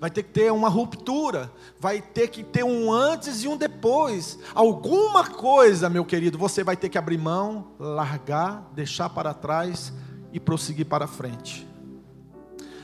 vai 0.00 0.10
ter 0.10 0.22
que 0.22 0.30
ter 0.30 0.52
uma 0.52 0.68
ruptura, 0.68 1.52
vai 1.78 2.00
ter 2.00 2.28
que 2.28 2.42
ter 2.42 2.64
um 2.64 2.92
antes 2.92 3.42
e 3.42 3.48
um 3.48 3.56
depois. 3.56 4.38
Alguma 4.54 5.28
coisa, 5.28 5.88
meu 5.88 6.04
querido, 6.04 6.38
você 6.38 6.62
vai 6.62 6.76
ter 6.76 6.88
que 6.88 6.98
abrir 6.98 7.18
mão, 7.18 7.72
largar, 7.78 8.70
deixar 8.74 9.08
para 9.10 9.34
trás 9.34 9.92
e 10.32 10.38
prosseguir 10.38 10.86
para 10.86 11.06
frente. 11.06 11.66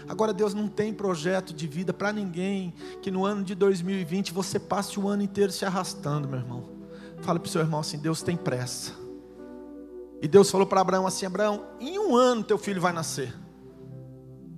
Agora, 0.09 0.35
Deus 0.35 0.53
não 0.53 0.69
tem 0.69 0.93
projeto 0.93 1.55
de 1.55 1.67
vida 1.67 1.93
para 1.93 2.13
ninguém 2.13 2.75
que 3.01 3.11
no 3.11 3.25
ano 3.25 3.43
de 3.43 3.55
2020 3.55 4.33
você 4.33 4.59
passe 4.59 4.99
o 5.01 5.09
ano 5.09 5.23
inteiro 5.23 5.51
se 5.51 5.65
arrastando, 5.65 6.29
meu 6.29 6.39
irmão. 6.39 6.65
Fala 7.23 7.39
para 7.39 7.49
o 7.49 7.51
seu 7.51 7.63
irmão 7.63 7.81
assim: 7.81 7.99
Deus 7.99 8.23
tem 8.23 8.37
pressa. 8.37 8.93
E 10.21 10.29
Deus 10.29 10.51
falou 10.51 10.67
para 10.67 10.81
Abraão 10.81 11.07
assim: 11.07 11.25
Abraão, 11.25 11.65
em 11.81 11.99
um 11.99 12.15
ano 12.15 12.45
teu 12.45 12.59
filho 12.59 12.81
vai 12.81 12.93
nascer. 12.93 13.35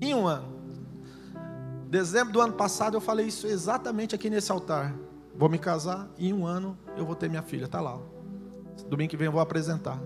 Em 0.00 0.14
um 0.14 0.26
ano. 0.26 0.55
Dezembro 1.88 2.32
do 2.32 2.40
ano 2.40 2.52
passado 2.52 2.96
eu 2.96 3.00
falei 3.00 3.26
isso 3.26 3.46
exatamente 3.46 4.14
aqui 4.14 4.28
nesse 4.28 4.50
altar. 4.50 4.94
Vou 5.36 5.48
me 5.48 5.58
casar 5.58 6.08
e 6.18 6.28
em 6.28 6.32
um 6.32 6.44
ano 6.44 6.76
eu 6.96 7.06
vou 7.06 7.14
ter 7.14 7.28
minha 7.28 7.42
filha. 7.42 7.66
Está 7.66 7.80
lá. 7.80 7.98
Domingo 8.88 9.10
que 9.10 9.16
vem 9.16 9.26
eu 9.26 9.32
vou 9.32 9.40
apresentar. 9.40 10.00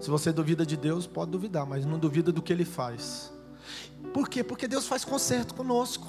Se 0.00 0.10
você 0.10 0.32
duvida 0.32 0.66
de 0.66 0.76
Deus, 0.76 1.06
pode 1.06 1.30
duvidar, 1.30 1.64
mas 1.66 1.86
não 1.86 1.98
duvida 1.98 2.32
do 2.32 2.42
que 2.42 2.52
Ele 2.52 2.64
faz. 2.64 3.32
Por 4.12 4.28
quê? 4.28 4.42
Porque 4.42 4.66
Deus 4.66 4.88
faz 4.88 5.04
conserto 5.04 5.54
conosco. 5.54 6.08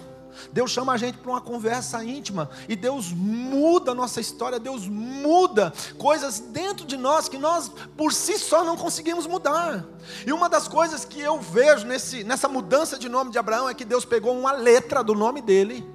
Deus 0.52 0.72
chama 0.72 0.94
a 0.94 0.98
gente 0.98 1.18
para 1.18 1.32
uma 1.32 1.42
conversa 1.42 2.04
íntima 2.04 2.50
e 2.68 2.76
Deus 2.76 3.12
muda 3.12 3.92
a 3.92 3.96
nossa 3.96 4.20
história, 4.22 4.60
Deus 4.60 4.88
muda 4.88 5.74
coisas 5.98 6.40
dentro 6.40 6.86
de 6.86 6.98
nós 6.98 7.28
que 7.30 7.38
nós 7.38 7.72
por 7.98 8.14
si 8.14 8.38
só 8.38 8.64
não 8.64 8.78
conseguimos 8.78 9.28
mudar. 9.28 9.86
E 10.26 10.32
uma 10.32 10.50
das 10.50 10.68
coisas 10.68 11.06
que 11.06 11.20
eu 11.20 11.40
vejo 11.40 11.86
nesse, 11.86 12.24
nessa 12.24 12.48
mudança 12.48 12.98
de 12.98 13.10
nome 13.10 13.32
de 13.32 13.38
Abraão 13.38 13.70
é 13.70 13.74
que 13.74 13.86
Deus 13.86 14.06
pegou 14.06 14.38
uma 14.38 14.52
letra 14.52 15.04
do 15.04 15.14
nome 15.14 15.42
dele 15.42 15.88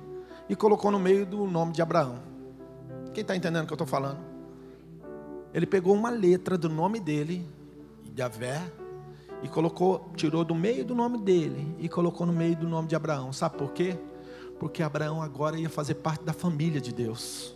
e 0.49 0.55
colocou 0.55 0.91
no 0.91 0.99
meio 0.99 1.27
do 1.27 1.47
nome 1.47 1.73
de 1.73 1.83
Abraão. 1.83 2.23
Quem 3.13 3.23
está 3.23 3.35
entendendo 3.35 3.65
o 3.65 3.67
que 3.67 3.73
eu 3.73 3.77
estou 3.77 3.87
falando? 3.87 4.19
Ele 5.53 5.67
pegou 5.67 5.95
uma 5.95 6.11
letra 6.11 6.59
do 6.59 6.69
nome 6.69 7.01
dele, 7.01 7.49
Yahvé, 8.19 8.61
e 9.43 9.49
colocou, 9.49 10.11
tirou 10.17 10.45
do 10.45 10.55
meio 10.55 10.85
do 10.85 10.95
nome 10.95 11.19
dele 11.19 11.75
e 11.79 11.89
colocou 11.89 12.27
no 12.27 12.33
meio 12.33 12.57
do 12.57 12.69
nome 12.69 12.89
de 12.89 12.97
Abraão. 12.97 13.33
Sabe 13.33 13.57
por 13.57 13.73
quê? 13.73 13.97
Porque 14.59 14.83
Abraão 14.83 15.21
agora 15.23 15.59
ia 15.59 15.69
fazer 15.69 15.95
parte 15.95 16.25
da 16.25 16.33
família 16.33 16.81
de 16.81 16.93
Deus. 16.93 17.55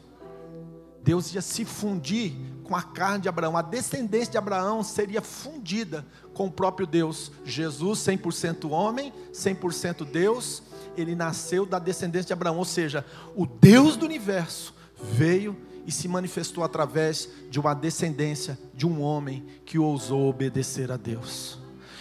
Deus 1.02 1.32
ia 1.34 1.40
se 1.40 1.64
fundir 1.64 2.32
com 2.62 2.76
a 2.76 2.82
carne 2.82 3.22
de 3.22 3.28
Abraão, 3.28 3.56
a 3.56 3.62
descendência 3.62 4.32
de 4.32 4.38
Abraão 4.38 4.82
seria 4.82 5.20
fundida 5.20 6.06
com 6.34 6.46
o 6.46 6.50
próprio 6.50 6.86
Deus. 6.86 7.32
Jesus, 7.44 7.98
100% 8.00 8.70
homem, 8.70 9.12
100% 9.32 10.04
Deus, 10.04 10.62
ele 10.96 11.14
nasceu 11.14 11.64
da 11.64 11.78
descendência 11.78 12.28
de 12.28 12.32
Abraão, 12.32 12.58
ou 12.58 12.64
seja, 12.64 13.04
o 13.34 13.46
Deus 13.46 13.96
do 13.96 14.04
universo 14.04 14.74
veio 15.02 15.56
e 15.86 15.90
se 15.90 16.06
manifestou 16.06 16.62
através 16.62 17.28
de 17.48 17.58
uma 17.58 17.74
descendência 17.74 18.58
de 18.74 18.86
um 18.86 19.00
homem 19.02 19.44
que 19.64 19.78
ousou 19.78 20.28
obedecer 20.28 20.92
a 20.92 20.96
Deus. 20.96 21.59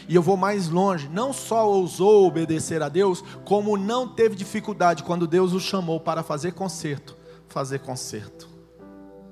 E 0.10 0.16
eu 0.16 0.24
vou 0.24 0.36
mais 0.36 0.70
longe, 0.70 1.08
não 1.08 1.32
só 1.32 1.70
ousou 1.70 2.26
obedecer 2.26 2.82
a 2.82 2.90
Deus, 2.90 3.24
como 3.46 3.78
não 3.78 4.08
teve 4.08 4.36
dificuldade 4.36 5.04
quando 5.04 5.28
Deus 5.28 5.54
o 5.54 5.60
chamou 5.60 6.00
para 6.00 6.24
fazer 6.24 6.54
conserto, 6.54 7.16
fazer 7.48 7.78
conserto. 7.78 8.50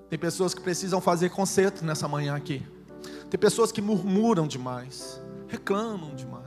Tem 0.08 0.20
pessoas 0.20 0.54
que 0.54 0.62
precisam 0.62 1.02
fazer 1.02 1.30
conserto 1.30 1.84
nessa 1.84 2.08
manhã 2.08 2.36
aqui. 2.36 2.64
Tem 3.28 3.40
pessoas 3.40 3.72
que 3.72 3.82
murmuram 3.82 4.46
demais, 4.46 5.20
reclamam 5.48 6.14
demais. 6.14 6.47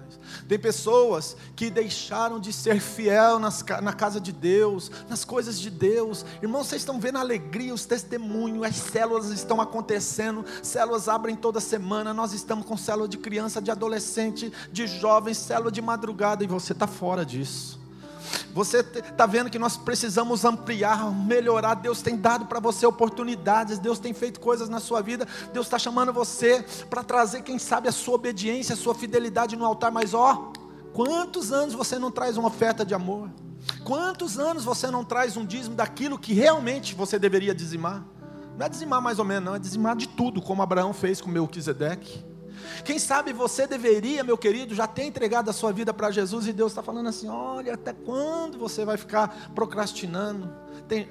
Tem 0.50 0.59
pessoas 0.59 1.37
que 1.54 1.71
deixaram 1.71 2.40
de 2.40 2.52
ser 2.52 2.80
fiel 2.80 3.38
nas, 3.38 3.64
na 3.80 3.92
casa 3.92 4.21
de 4.21 4.33
Deus, 4.33 4.90
nas 5.09 5.25
coisas 5.25 5.61
de 5.61 5.71
Deus. 5.71 6.26
Irmãos, 6.42 6.66
vocês 6.66 6.83
estão 6.83 6.99
vendo 6.99 7.19
a 7.19 7.21
alegria, 7.21 7.73
os 7.73 7.87
testemunhos, 7.87 8.64
as 8.64 8.75
células 8.75 9.28
estão 9.28 9.61
acontecendo, 9.61 10.45
células 10.61 11.09
abrem 11.09 11.37
toda 11.37 11.61
semana. 11.61 12.12
Nós 12.12 12.33
estamos 12.33 12.66
com 12.66 12.76
célula 12.76 13.07
de 13.07 13.16
criança, 13.16 13.62
de 13.62 13.71
adolescente, 13.71 14.52
de 14.73 14.88
jovens, 14.88 15.37
célula 15.37 15.71
de 15.71 15.80
madrugada, 15.80 16.42
e 16.42 16.49
você 16.49 16.73
está 16.73 16.88
fora 16.88 17.25
disso. 17.25 17.78
Você 18.52 18.78
está 18.80 19.26
vendo 19.26 19.50
que 19.50 19.58
nós 19.58 19.76
precisamos 19.76 20.44
ampliar, 20.44 21.10
melhorar. 21.12 21.75
Deus 21.75 22.02
tem 22.02 22.16
dado 22.16 22.46
para 22.46 22.60
você 22.60 22.84
oportunidades, 22.87 23.78
Deus 23.78 23.99
tem 23.99 24.12
feito 24.12 24.40
coisas 24.40 24.68
na 24.68 24.80
sua 24.80 25.00
vida. 25.00 25.26
Deus 25.52 25.66
está 25.66 25.78
chamando 25.78 26.12
você 26.12 26.64
para 26.88 27.02
trazer, 27.02 27.42
quem 27.42 27.58
sabe, 27.58 27.88
a 27.88 27.92
sua 27.92 28.14
obediência, 28.14 28.75
a 28.75 28.76
sua 28.76 28.94
fidelidade 28.94 29.56
no 29.56 29.64
altar. 29.64 29.90
Mas 29.92 30.14
ó, 30.14 30.52
quantos 30.92 31.52
anos 31.52 31.75
você 31.75 31.99
não 31.99 32.10
traz 32.10 32.37
uma 32.37 32.49
oferta 32.49 32.84
de 32.84 32.94
amor? 32.94 33.30
Quantos 33.84 34.38
anos 34.38 34.64
você 34.64 34.90
não 34.90 35.04
traz 35.04 35.37
um 35.37 35.44
dízimo 35.44 35.75
daquilo 35.75 36.18
que 36.18 36.32
realmente 36.32 36.94
você 36.94 37.18
deveria 37.18 37.54
dizimar? 37.54 38.04
Não 38.56 38.66
é 38.66 38.68
dizimar 38.68 39.00
mais 39.00 39.18
ou 39.18 39.25
menos, 39.25 39.44
não, 39.44 39.54
é 39.54 39.58
dizimar 39.58 39.96
de 39.96 40.08
tudo, 40.08 40.42
como 40.42 40.62
Abraão 40.62 40.92
fez 40.92 41.20
com 41.20 41.30
Melquisedeque. 41.30 42.25
Quem 42.85 42.99
sabe 42.99 43.33
você 43.33 43.66
deveria, 43.66 44.25
meu 44.25 44.37
querido, 44.38 44.75
já 44.75 44.87
ter 44.87 45.04
entregado 45.04 45.49
a 45.49 45.52
sua 45.52 45.73
vida 45.73 45.92
para 45.92 46.11
Jesus 46.11 46.47
e 46.47 46.52
Deus 46.52 46.73
está 46.73 46.83
falando 46.83 47.09
assim: 47.09 47.28
olha, 47.28 47.75
até 47.75 47.92
quando 47.92 48.59
você 48.59 48.85
vai 48.85 48.97
ficar 48.97 49.50
procrastinando? 49.54 50.52
Tem... 50.88 51.09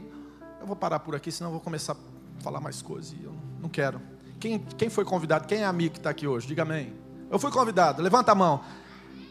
Eu 0.59 0.67
vou 0.67 0.75
parar 0.75 0.99
por 0.99 1.15
aqui, 1.15 1.31
senão 1.31 1.49
eu 1.49 1.53
vou 1.53 1.61
começar 1.61 1.93
a 1.93 2.41
falar 2.41 2.59
mais 2.59 2.81
coisas 2.81 3.13
e 3.13 3.23
eu 3.23 3.33
não 3.61 3.69
quero. 3.69 4.01
Quem, 4.39 4.59
quem 4.77 4.89
foi 4.89 5.05
convidado? 5.05 5.47
Quem 5.47 5.59
é 5.59 5.65
amigo 5.65 5.93
que 5.93 5.99
está 5.99 6.09
aqui 6.09 6.27
hoje? 6.27 6.47
Diga 6.47 6.63
amém. 6.63 6.93
Eu 7.29 7.37
fui 7.37 7.51
convidado, 7.51 8.01
levanta 8.01 8.31
a 8.31 8.35
mão. 8.35 8.61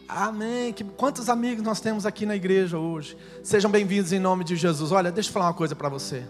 Amém. 0.07 0.73
Que, 0.73 0.83
quantos 0.83 1.29
amigos 1.29 1.63
nós 1.63 1.79
temos 1.79 2.05
aqui 2.05 2.25
na 2.25 2.35
igreja 2.35 2.79
hoje? 2.79 3.15
Sejam 3.43 3.69
bem-vindos 3.69 4.11
em 4.11 4.19
nome 4.19 4.43
de 4.43 4.55
Jesus. 4.55 4.91
Olha, 4.91 5.11
deixa 5.11 5.29
eu 5.29 5.33
falar 5.33 5.47
uma 5.47 5.53
coisa 5.53 5.75
para 5.75 5.89
você. 5.89 6.25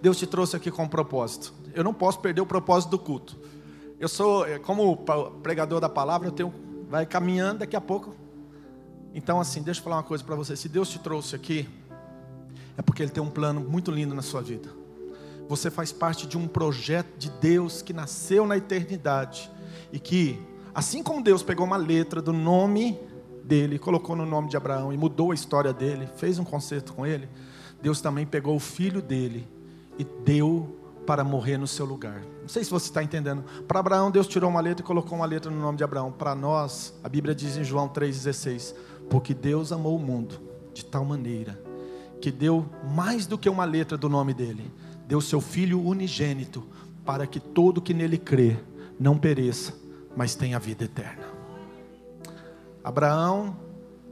Deus 0.00 0.18
te 0.18 0.26
trouxe 0.26 0.56
aqui 0.56 0.70
com 0.70 0.84
um 0.84 0.88
propósito. 0.88 1.52
Eu 1.74 1.84
não 1.84 1.92
posso 1.92 2.18
perder 2.20 2.40
o 2.40 2.46
propósito 2.46 2.90
do 2.90 2.98
culto. 2.98 3.38
Eu 4.00 4.08
sou, 4.08 4.46
é, 4.46 4.58
como 4.58 4.96
pregador 5.42 5.78
da 5.78 5.88
palavra, 5.88 6.28
eu 6.28 6.32
tenho, 6.32 6.54
vai 6.88 7.04
caminhando 7.04 7.58
daqui 7.58 7.76
a 7.76 7.80
pouco. 7.82 8.14
Então, 9.14 9.38
assim, 9.38 9.62
deixa 9.62 9.78
eu 9.78 9.84
falar 9.84 9.96
uma 9.96 10.02
coisa 10.02 10.24
para 10.24 10.34
você. 10.34 10.56
Se 10.56 10.70
Deus 10.70 10.88
te 10.88 10.98
trouxe 10.98 11.36
aqui, 11.36 11.68
é 12.78 12.80
porque 12.80 13.02
Ele 13.02 13.10
tem 13.10 13.22
um 13.22 13.28
plano 13.28 13.60
muito 13.60 13.90
lindo 13.90 14.14
na 14.14 14.22
sua 14.22 14.40
vida. 14.40 14.70
Você 15.50 15.70
faz 15.70 15.92
parte 15.92 16.26
de 16.26 16.38
um 16.38 16.48
projeto 16.48 17.14
de 17.18 17.28
Deus 17.28 17.82
que 17.82 17.92
nasceu 17.92 18.46
na 18.46 18.56
eternidade 18.56 19.50
e 19.92 19.98
que, 19.98 20.40
assim 20.74 21.02
como 21.02 21.22
Deus 21.22 21.42
pegou 21.42 21.66
uma 21.66 21.76
letra 21.76 22.22
do 22.22 22.32
nome 22.32 22.98
dele, 23.44 23.78
colocou 23.78 24.16
no 24.16 24.24
nome 24.24 24.48
de 24.48 24.56
Abraão 24.56 24.94
e 24.94 24.96
mudou 24.96 25.30
a 25.30 25.34
história 25.34 25.74
dele, 25.74 26.08
fez 26.16 26.38
um 26.38 26.44
concerto 26.44 26.94
com 26.94 27.04
ele, 27.04 27.28
Deus 27.82 28.00
também 28.00 28.24
pegou 28.24 28.56
o 28.56 28.60
filho 28.60 29.02
dele 29.02 29.46
e 29.98 30.04
deu 30.04 30.79
para 31.06 31.24
morrer 31.24 31.56
no 31.56 31.66
seu 31.66 31.86
lugar. 31.86 32.22
Não 32.40 32.48
sei 32.48 32.64
se 32.64 32.70
você 32.70 32.86
está 32.86 33.02
entendendo. 33.02 33.44
Para 33.66 33.80
Abraão, 33.80 34.10
Deus 34.10 34.26
tirou 34.26 34.50
uma 34.50 34.60
letra 34.60 34.82
e 34.82 34.86
colocou 34.86 35.16
uma 35.16 35.26
letra 35.26 35.50
no 35.50 35.60
nome 35.60 35.78
de 35.78 35.84
Abraão. 35.84 36.12
Para 36.12 36.34
nós, 36.34 36.94
a 37.02 37.08
Bíblia 37.08 37.34
diz 37.34 37.56
em 37.56 37.64
João 37.64 37.88
3,16: 37.88 38.74
Porque 39.08 39.34
Deus 39.34 39.72
amou 39.72 39.96
o 39.96 39.98
mundo 39.98 40.40
de 40.72 40.84
tal 40.84 41.04
maneira 41.04 41.70
que 42.20 42.30
deu 42.30 42.66
mais 42.94 43.26
do 43.26 43.38
que 43.38 43.48
uma 43.48 43.64
letra 43.64 43.96
do 43.96 44.08
nome 44.08 44.34
dele, 44.34 44.70
deu 45.06 45.20
seu 45.20 45.40
Filho 45.40 45.82
unigênito, 45.82 46.62
para 47.04 47.26
que 47.26 47.40
todo 47.40 47.80
que 47.80 47.94
nele 47.94 48.18
crê 48.18 48.56
não 48.98 49.18
pereça, 49.18 49.74
mas 50.14 50.34
tenha 50.34 50.58
vida 50.58 50.84
eterna. 50.84 51.24
Abraão 52.84 53.56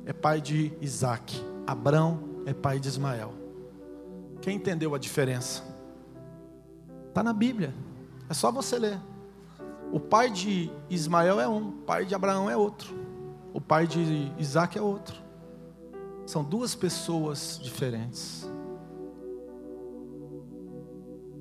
é 0.06 0.12
pai 0.12 0.40
de 0.40 0.72
Isaac, 0.80 1.40
Abraão 1.66 2.20
é 2.46 2.54
pai 2.54 2.80
de 2.80 2.88
Ismael. 2.88 3.34
Quem 4.40 4.56
entendeu 4.56 4.94
a 4.94 4.98
diferença? 4.98 5.62
Está 7.18 7.24
na 7.24 7.32
Bíblia. 7.32 7.74
É 8.30 8.32
só 8.32 8.52
você 8.52 8.78
ler. 8.78 8.96
O 9.90 9.98
pai 9.98 10.30
de 10.30 10.70
Ismael 10.88 11.40
é 11.40 11.48
um, 11.48 11.70
o 11.70 11.72
pai 11.72 12.04
de 12.04 12.14
Abraão 12.14 12.48
é 12.48 12.56
outro. 12.56 12.94
O 13.52 13.60
pai 13.60 13.88
de 13.88 14.32
Isaac 14.38 14.78
é 14.78 14.80
outro. 14.80 15.20
São 16.24 16.44
duas 16.44 16.76
pessoas 16.76 17.58
diferentes. 17.60 18.48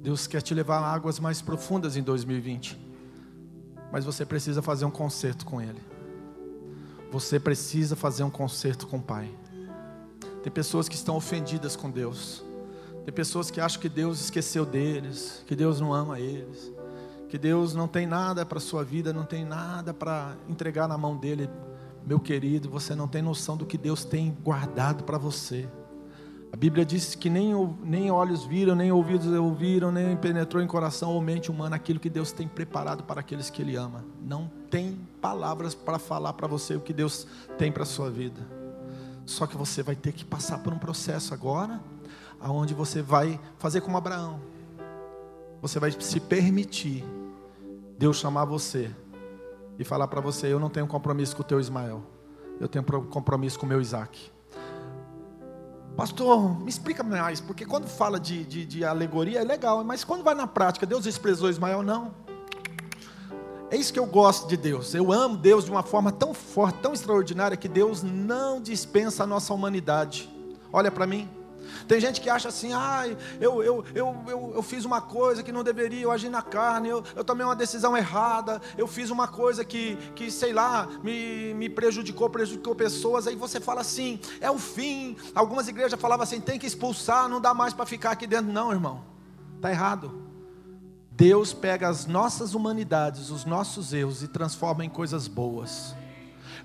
Deus 0.02 0.26
quer 0.26 0.42
te 0.42 0.56
levar 0.56 0.80
a 0.80 0.92
águas 0.92 1.20
mais 1.20 1.44
profundas 1.44 1.96
em 1.96 2.02
2020. 2.02 2.76
Mas 3.92 4.04
você 4.04 4.26
precisa 4.26 4.64
fazer 4.64 4.86
um 4.86 4.90
concerto 4.90 5.46
com 5.46 5.62
Ele. 5.62 5.84
Você 7.12 7.40
precisa 7.40 7.96
fazer 7.96 8.24
um 8.24 8.32
concerto 8.32 8.88
com 8.88 8.98
o 8.98 9.04
Pai. 9.04 9.30
Tem 10.42 10.52
pessoas 10.52 10.90
que 10.90 10.96
estão 10.96 11.16
ofendidas 11.16 11.76
com 11.76 11.92
Deus. 11.92 12.47
Tem 13.08 13.14
pessoas 13.14 13.50
que 13.50 13.62
acham 13.62 13.80
que 13.80 13.88
Deus 13.88 14.20
esqueceu 14.20 14.66
deles, 14.66 15.42
que 15.48 15.56
Deus 15.56 15.80
não 15.80 15.94
ama 15.94 16.20
eles, 16.20 16.74
que 17.30 17.38
Deus 17.38 17.74
não 17.74 17.88
tem 17.88 18.06
nada 18.06 18.46
para 18.46 18.58
a 18.58 18.62
sua 18.62 18.84
vida, 18.84 19.14
não 19.14 19.24
tem 19.24 19.46
nada 19.46 19.94
para 19.94 20.36
entregar 20.50 20.90
na 20.90 20.98
mão 20.98 21.16
dele. 21.16 21.50
Meu 22.06 22.20
querido, 22.20 22.70
você 22.70 22.94
não 22.94 23.08
tem 23.08 23.22
noção 23.22 23.56
do 23.56 23.66
que 23.66 23.78
Deus 23.78 24.04
tem 24.04 24.38
guardado 24.44 25.06
para 25.06 25.18
você. 25.18 25.70
A 26.52 26.58
Bíblia 26.58 26.84
diz 26.84 27.16
que 27.16 27.30
nem, 27.30 27.54
nem 27.82 28.12
olhos 28.12 28.44
viram, 28.44 28.76
nem 28.76 28.92
ouvidos 28.92 29.28
ouviram, 29.28 29.90
nem 29.90 30.18
penetrou 30.18 30.62
em 30.62 30.68
coração 30.68 31.12
ou 31.14 31.22
mente 31.22 31.50
humana 31.50 31.78
aquilo 31.78 32.02
que 32.02 32.10
Deus 32.10 32.34
tem 32.34 32.46
preparado 32.46 33.04
para 33.06 33.22
aqueles 33.22 33.50
que 33.50 33.62
Ele 33.62 33.78
ama. 33.78 34.04
Não 34.22 34.52
tem 34.70 35.00
palavras 35.22 35.74
para 35.74 35.98
falar 35.98 36.34
para 36.34 36.46
você 36.46 36.76
o 36.76 36.82
que 36.82 36.92
Deus 36.92 37.26
tem 37.58 37.72
para 37.72 37.84
a 37.84 37.86
sua 37.86 38.12
vida. 38.12 38.46
Só 39.26 39.48
que 39.48 39.56
você 39.56 39.82
vai 39.82 39.96
ter 39.96 40.12
que 40.12 40.26
passar 40.26 40.58
por 40.60 40.74
um 40.74 40.78
processo 40.78 41.34
agora 41.34 41.80
aonde 42.40 42.74
você 42.74 43.02
vai 43.02 43.40
fazer 43.58 43.82
como 43.82 43.98
Abraão. 43.98 44.40
Você 45.62 45.80
vai 45.80 45.92
se 45.92 46.20
permitir 46.20 47.04
Deus 47.98 48.18
chamar 48.18 48.46
você 48.46 48.92
e 49.80 49.84
falar 49.84 50.08
para 50.08 50.22
você: 50.22 50.48
Eu 50.48 50.60
não 50.60 50.70
tenho 50.70 50.88
compromisso 50.88 51.36
com 51.36 51.42
o 51.42 51.46
teu 51.46 51.60
Ismael, 51.60 52.04
eu 52.60 52.68
tenho 52.68 52.84
compromisso 52.84 53.60
com 53.60 53.66
o 53.66 53.70
meu 53.70 53.82
Isaac. 53.82 54.32
Pastor, 55.96 56.62
me 56.62 56.70
explica 56.70 57.02
mais, 57.04 57.42
porque 57.42 57.66
quando 57.66 57.88
fala 57.88 58.20
de, 58.20 58.44
de, 58.44 58.66
de 58.66 58.86
alegoria 58.86 59.42
é 59.42 59.44
legal, 59.44 59.84
mas 59.84 60.04
quando 60.04 60.24
vai 60.24 60.36
na 60.36 60.46
prática, 60.46 60.86
Deus 60.86 61.06
desprezou 61.06 61.50
Ismael? 61.50 61.82
Não. 61.82 62.14
É 63.72 63.76
isso 63.76 63.92
que 63.92 64.00
eu 64.00 64.06
gosto 64.06 64.48
de 64.48 64.56
Deus. 64.56 64.94
Eu 64.94 65.12
amo 65.12 65.36
Deus 65.36 65.66
de 65.66 65.72
uma 65.72 65.84
forma 65.84 66.12
tão 66.12 66.34
forte, 66.34 66.80
tão 66.80 66.94
extraordinária, 66.94 67.58
que 67.58 67.68
Deus 67.68 68.04
não 68.04 68.62
dispensa 68.62 69.24
a 69.24 69.28
nossa 69.28 69.54
humanidade. 69.54 70.30
Olha 70.72 70.92
para 70.92 71.08
mim. 71.08 71.28
Tem 71.88 72.00
gente 72.00 72.22
que 72.22 72.30
acha 72.30 72.50
assim, 72.50 72.74
ah, 72.74 73.04
eu, 73.40 73.64
eu, 73.64 73.86
eu, 73.94 74.16
eu, 74.28 74.54
eu 74.56 74.62
fiz 74.62 74.86
uma 74.86 75.02
coisa 75.02 75.44
que 75.44 75.52
não 75.52 75.64
deveria, 75.64 76.02
eu 76.02 76.12
agi 76.12 76.30
na 76.30 76.42
carne, 76.42 76.90
eu, 76.90 77.04
eu 77.16 77.24
tomei 77.24 77.46
uma 77.46 77.56
decisão 77.56 77.96
errada, 77.96 78.62
eu 78.78 78.88
fiz 78.88 79.10
uma 79.10 79.28
coisa 79.28 79.64
que, 79.64 79.96
que 80.16 80.30
sei 80.32 80.54
lá, 80.54 80.88
me, 81.04 81.54
me 81.54 81.70
prejudicou, 81.70 82.30
prejudicou 82.30 82.76
pessoas. 82.76 83.28
Aí 83.28 83.36
você 83.36 83.60
fala 83.60 83.82
assim, 83.82 84.20
é 84.40 84.50
o 84.50 84.58
fim. 84.58 85.16
Algumas 85.34 85.68
igrejas 85.68 86.00
falavam 86.00 86.24
assim, 86.24 86.40
tem 86.40 86.60
que 86.60 86.68
expulsar, 86.68 87.28
não 87.28 87.42
dá 87.42 87.54
mais 87.54 87.74
para 87.74 87.86
ficar 87.86 88.12
aqui 88.12 88.28
dentro. 88.28 88.52
Não, 88.52 88.72
irmão, 88.72 89.04
está 89.56 89.72
errado. 89.72 90.28
Deus 91.12 91.52
pega 91.52 91.90
as 91.90 92.06
nossas 92.06 92.54
humanidades, 92.54 93.32
os 93.32 93.44
nossos 93.44 93.92
erros 93.92 94.22
e 94.22 94.28
transforma 94.28 94.86
em 94.86 94.90
coisas 94.90 95.28
boas. 95.28 95.96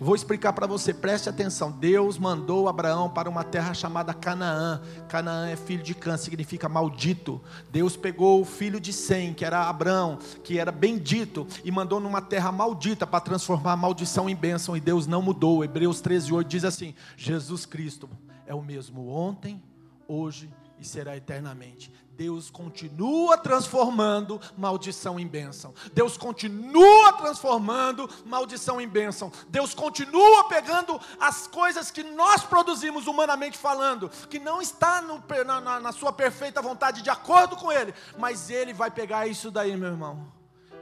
Vou 0.02 0.16
explicar 0.16 0.52
para 0.52 0.66
você, 0.66 0.92
preste 0.92 1.28
atenção. 1.28 1.70
Deus 1.70 2.18
mandou 2.18 2.68
Abraão 2.68 3.08
para 3.08 3.30
uma 3.30 3.44
terra 3.44 3.72
chamada 3.72 4.12
Canaã. 4.12 4.82
Canaã 5.08 5.48
é 5.48 5.54
filho 5.54 5.80
de 5.80 5.94
Cã, 5.94 6.16
significa 6.16 6.68
maldito. 6.68 7.40
Deus 7.70 7.96
pegou 7.96 8.40
o 8.40 8.44
filho 8.44 8.80
de 8.80 8.92
Sem, 8.92 9.32
que 9.32 9.44
era 9.44 9.68
Abraão, 9.68 10.18
que 10.42 10.58
era 10.58 10.72
bendito, 10.72 11.46
e 11.64 11.70
mandou 11.70 12.00
numa 12.00 12.20
terra 12.20 12.50
maldita 12.50 13.06
para 13.06 13.20
transformar 13.20 13.74
a 13.74 13.76
maldição 13.76 14.28
em 14.28 14.34
bênção. 14.34 14.76
E 14.76 14.80
Deus 14.80 15.06
não 15.06 15.22
mudou. 15.22 15.62
Hebreus 15.62 16.02
13:8 16.02 16.48
diz 16.48 16.64
assim: 16.64 16.96
Jesus 17.16 17.64
Cristo 17.64 18.10
é 18.44 18.52
o 18.52 18.60
mesmo 18.60 19.08
ontem, 19.08 19.62
hoje 20.08 20.52
e 20.80 20.84
será 20.84 21.16
eternamente. 21.16 21.92
Deus 22.16 22.50
continua 22.50 23.38
transformando 23.38 24.40
maldição 24.56 25.18
em 25.18 25.26
bênção. 25.26 25.72
Deus 25.94 26.16
continua 26.16 27.01
transformando 27.22 28.10
maldição 28.26 28.80
em 28.80 28.88
bênção. 28.88 29.30
Deus 29.48 29.74
continua 29.74 30.48
pegando 30.48 31.00
as 31.20 31.46
coisas 31.46 31.90
que 31.90 32.02
nós 32.02 32.42
produzimos 32.42 33.06
humanamente 33.06 33.56
falando, 33.56 34.08
que 34.28 34.38
não 34.38 34.60
está 34.60 35.00
no, 35.00 35.22
na, 35.44 35.80
na 35.80 35.92
sua 35.92 36.12
perfeita 36.12 36.60
vontade, 36.60 37.02
de 37.02 37.10
acordo 37.10 37.56
com 37.56 37.70
Ele, 37.70 37.94
mas 38.18 38.50
Ele 38.50 38.72
vai 38.72 38.90
pegar 38.90 39.26
isso 39.26 39.50
daí, 39.50 39.76
meu 39.76 39.90
irmão, 39.90 40.32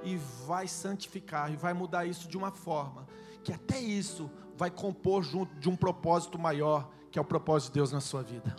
e 0.02 0.16
vai 0.46 0.66
santificar, 0.66 1.52
e 1.52 1.56
vai 1.56 1.74
mudar 1.74 2.06
isso 2.06 2.26
de 2.26 2.36
uma 2.36 2.50
forma 2.50 3.06
que 3.42 3.52
até 3.52 3.78
isso 3.78 4.30
vai 4.56 4.70
compor 4.70 5.22
junto 5.22 5.54
de 5.56 5.68
um 5.68 5.76
propósito 5.76 6.38
maior, 6.38 6.90
que 7.10 7.18
é 7.18 7.22
o 7.22 7.24
propósito 7.24 7.72
de 7.72 7.74
Deus 7.74 7.92
na 7.92 8.00
sua 8.00 8.22
vida. 8.22 8.54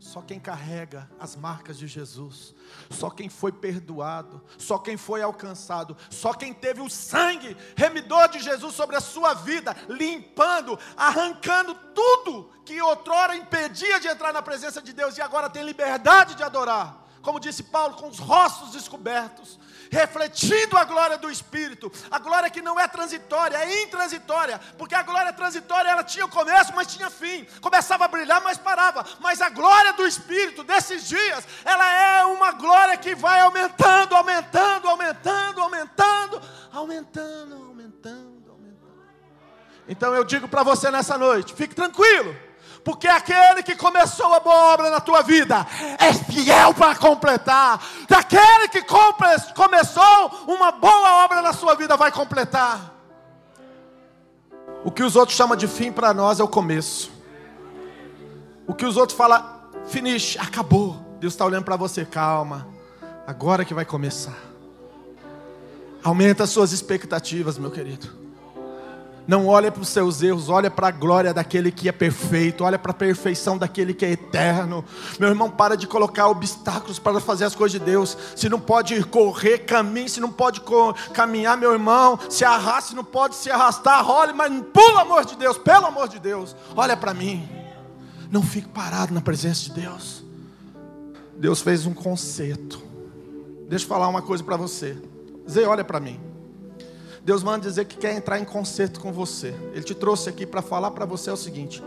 Só 0.00 0.22
quem 0.22 0.38
carrega 0.38 1.10
as 1.18 1.34
marcas 1.34 1.76
de 1.76 1.88
Jesus, 1.88 2.54
só 2.88 3.10
quem 3.10 3.28
foi 3.28 3.50
perdoado, 3.50 4.40
só 4.56 4.78
quem 4.78 4.96
foi 4.96 5.22
alcançado, 5.22 5.96
só 6.08 6.32
quem 6.32 6.54
teve 6.54 6.80
o 6.80 6.88
sangue 6.88 7.56
remidor 7.76 8.28
de 8.28 8.38
Jesus 8.38 8.74
sobre 8.74 8.94
a 8.94 9.00
sua 9.00 9.34
vida, 9.34 9.76
limpando, 9.88 10.78
arrancando 10.96 11.74
tudo 11.94 12.48
que 12.64 12.80
outrora 12.80 13.34
impedia 13.34 13.98
de 13.98 14.06
entrar 14.06 14.32
na 14.32 14.40
presença 14.40 14.80
de 14.80 14.92
Deus 14.92 15.18
e 15.18 15.22
agora 15.22 15.50
tem 15.50 15.64
liberdade 15.64 16.36
de 16.36 16.44
adorar. 16.44 17.07
Como 17.22 17.40
disse 17.40 17.62
Paulo, 17.64 17.94
com 17.94 18.08
os 18.08 18.18
rostos 18.18 18.70
descobertos, 18.72 19.58
refletindo 19.90 20.76
a 20.76 20.84
glória 20.84 21.18
do 21.18 21.30
Espírito, 21.30 21.90
a 22.10 22.18
glória 22.18 22.50
que 22.50 22.62
não 22.62 22.78
é 22.78 22.86
transitória, 22.86 23.56
é 23.56 23.82
intransitória, 23.82 24.60
porque 24.76 24.94
a 24.94 25.02
glória 25.02 25.32
transitória 25.32 25.90
ela 25.90 26.04
tinha 26.04 26.28
começo, 26.28 26.72
mas 26.74 26.94
tinha 26.94 27.10
fim, 27.10 27.44
começava 27.60 28.04
a 28.04 28.08
brilhar, 28.08 28.40
mas 28.42 28.58
parava, 28.58 29.04
mas 29.20 29.40
a 29.40 29.48
glória 29.48 29.92
do 29.94 30.06
Espírito 30.06 30.62
desses 30.62 31.08
dias, 31.08 31.46
ela 31.64 31.92
é 31.92 32.24
uma 32.24 32.52
glória 32.52 32.96
que 32.96 33.14
vai 33.14 33.40
aumentando, 33.40 34.14
aumentando, 34.14 34.88
aumentando, 34.88 35.60
aumentando, 35.60 36.40
aumentando, 36.72 37.54
aumentando, 37.54 38.50
aumentando. 38.50 38.98
Então 39.88 40.14
eu 40.14 40.22
digo 40.22 40.46
para 40.46 40.62
você 40.62 40.90
nessa 40.90 41.18
noite, 41.18 41.54
fique 41.54 41.74
tranquilo 41.74 42.47
porque 42.84 43.06
aquele 43.06 43.62
que 43.62 43.74
começou 43.74 44.32
a 44.32 44.40
boa 44.40 44.72
obra 44.72 44.90
na 44.90 45.00
tua 45.00 45.22
vida 45.22 45.66
é 45.98 46.12
fiel 46.12 46.74
para 46.74 46.94
completar. 46.96 47.80
Daquele 48.08 48.68
que 48.68 48.82
começou 49.54 50.44
uma 50.46 50.72
boa 50.72 51.24
obra 51.24 51.42
na 51.42 51.52
sua 51.52 51.74
vida 51.74 51.96
vai 51.96 52.10
completar. 52.10 52.94
O 54.84 54.90
que 54.90 55.02
os 55.02 55.16
outros 55.16 55.36
chamam 55.36 55.56
de 55.56 55.66
fim 55.66 55.90
para 55.90 56.14
nós 56.14 56.40
é 56.40 56.44
o 56.44 56.48
começo. 56.48 57.10
O 58.66 58.74
que 58.74 58.84
os 58.84 58.96
outros 58.96 59.16
falam, 59.16 59.44
finish, 59.86 60.36
acabou. 60.38 60.96
Deus 61.18 61.32
está 61.32 61.44
olhando 61.44 61.64
para 61.64 61.76
você, 61.76 62.04
calma. 62.04 62.66
Agora 63.26 63.64
que 63.64 63.74
vai 63.74 63.84
começar. 63.84 64.36
Aumenta 66.02 66.44
as 66.44 66.50
suas 66.50 66.72
expectativas, 66.72 67.58
meu 67.58 67.70
querido. 67.70 68.27
Não 69.28 69.46
olha 69.46 69.70
para 69.70 69.82
os 69.82 69.90
seus 69.90 70.22
erros, 70.22 70.48
olha 70.48 70.70
para 70.70 70.88
a 70.88 70.90
glória 70.90 71.34
daquele 71.34 71.70
que 71.70 71.86
é 71.86 71.92
perfeito, 71.92 72.64
olha 72.64 72.78
para 72.78 72.92
a 72.92 72.94
perfeição 72.94 73.58
daquele 73.58 73.92
que 73.92 74.06
é 74.06 74.12
eterno. 74.12 74.82
Meu 75.20 75.28
irmão, 75.28 75.50
para 75.50 75.76
de 75.76 75.86
colocar 75.86 76.28
obstáculos 76.28 76.98
para 76.98 77.20
fazer 77.20 77.44
as 77.44 77.54
coisas 77.54 77.78
de 77.78 77.84
Deus. 77.84 78.16
Se 78.34 78.48
não 78.48 78.58
pode 78.58 79.04
correr, 79.04 79.58
caminhe. 79.58 80.08
Se 80.08 80.18
não 80.18 80.32
pode 80.32 80.62
caminhar, 81.12 81.58
meu 81.58 81.74
irmão, 81.74 82.18
se 82.30 82.42
arraste, 82.42 82.96
não 82.96 83.04
pode 83.04 83.34
se 83.34 83.50
arrastar, 83.50 84.02
role, 84.02 84.32
mas 84.32 84.50
pelo 84.72 84.98
amor 84.98 85.26
de 85.26 85.36
Deus, 85.36 85.58
pelo 85.58 85.84
amor 85.84 86.08
de 86.08 86.18
Deus, 86.18 86.56
olha 86.74 86.96
para 86.96 87.12
mim. 87.12 87.46
Não 88.30 88.42
fique 88.42 88.68
parado 88.68 89.12
na 89.12 89.20
presença 89.20 89.64
de 89.64 89.72
Deus. 89.72 90.24
Deus 91.36 91.60
fez 91.60 91.84
um 91.84 91.92
conserto. 91.92 92.80
Deixa 93.68 93.84
eu 93.84 93.88
falar 93.90 94.08
uma 94.08 94.22
coisa 94.22 94.42
para 94.42 94.56
você. 94.56 94.96
Zé, 95.46 95.66
olha 95.66 95.84
para 95.84 96.00
mim. 96.00 96.27
Deus 97.28 97.42
manda 97.42 97.68
dizer 97.68 97.84
que 97.84 97.98
quer 97.98 98.16
entrar 98.16 98.38
em 98.38 98.44
concerto 98.46 99.00
com 99.00 99.12
você. 99.12 99.54
Ele 99.74 99.82
te 99.82 99.94
trouxe 99.94 100.30
aqui 100.30 100.46
para 100.46 100.62
falar 100.62 100.92
para 100.92 101.04
você 101.04 101.30
o 101.30 101.36
seguinte: 101.36 101.84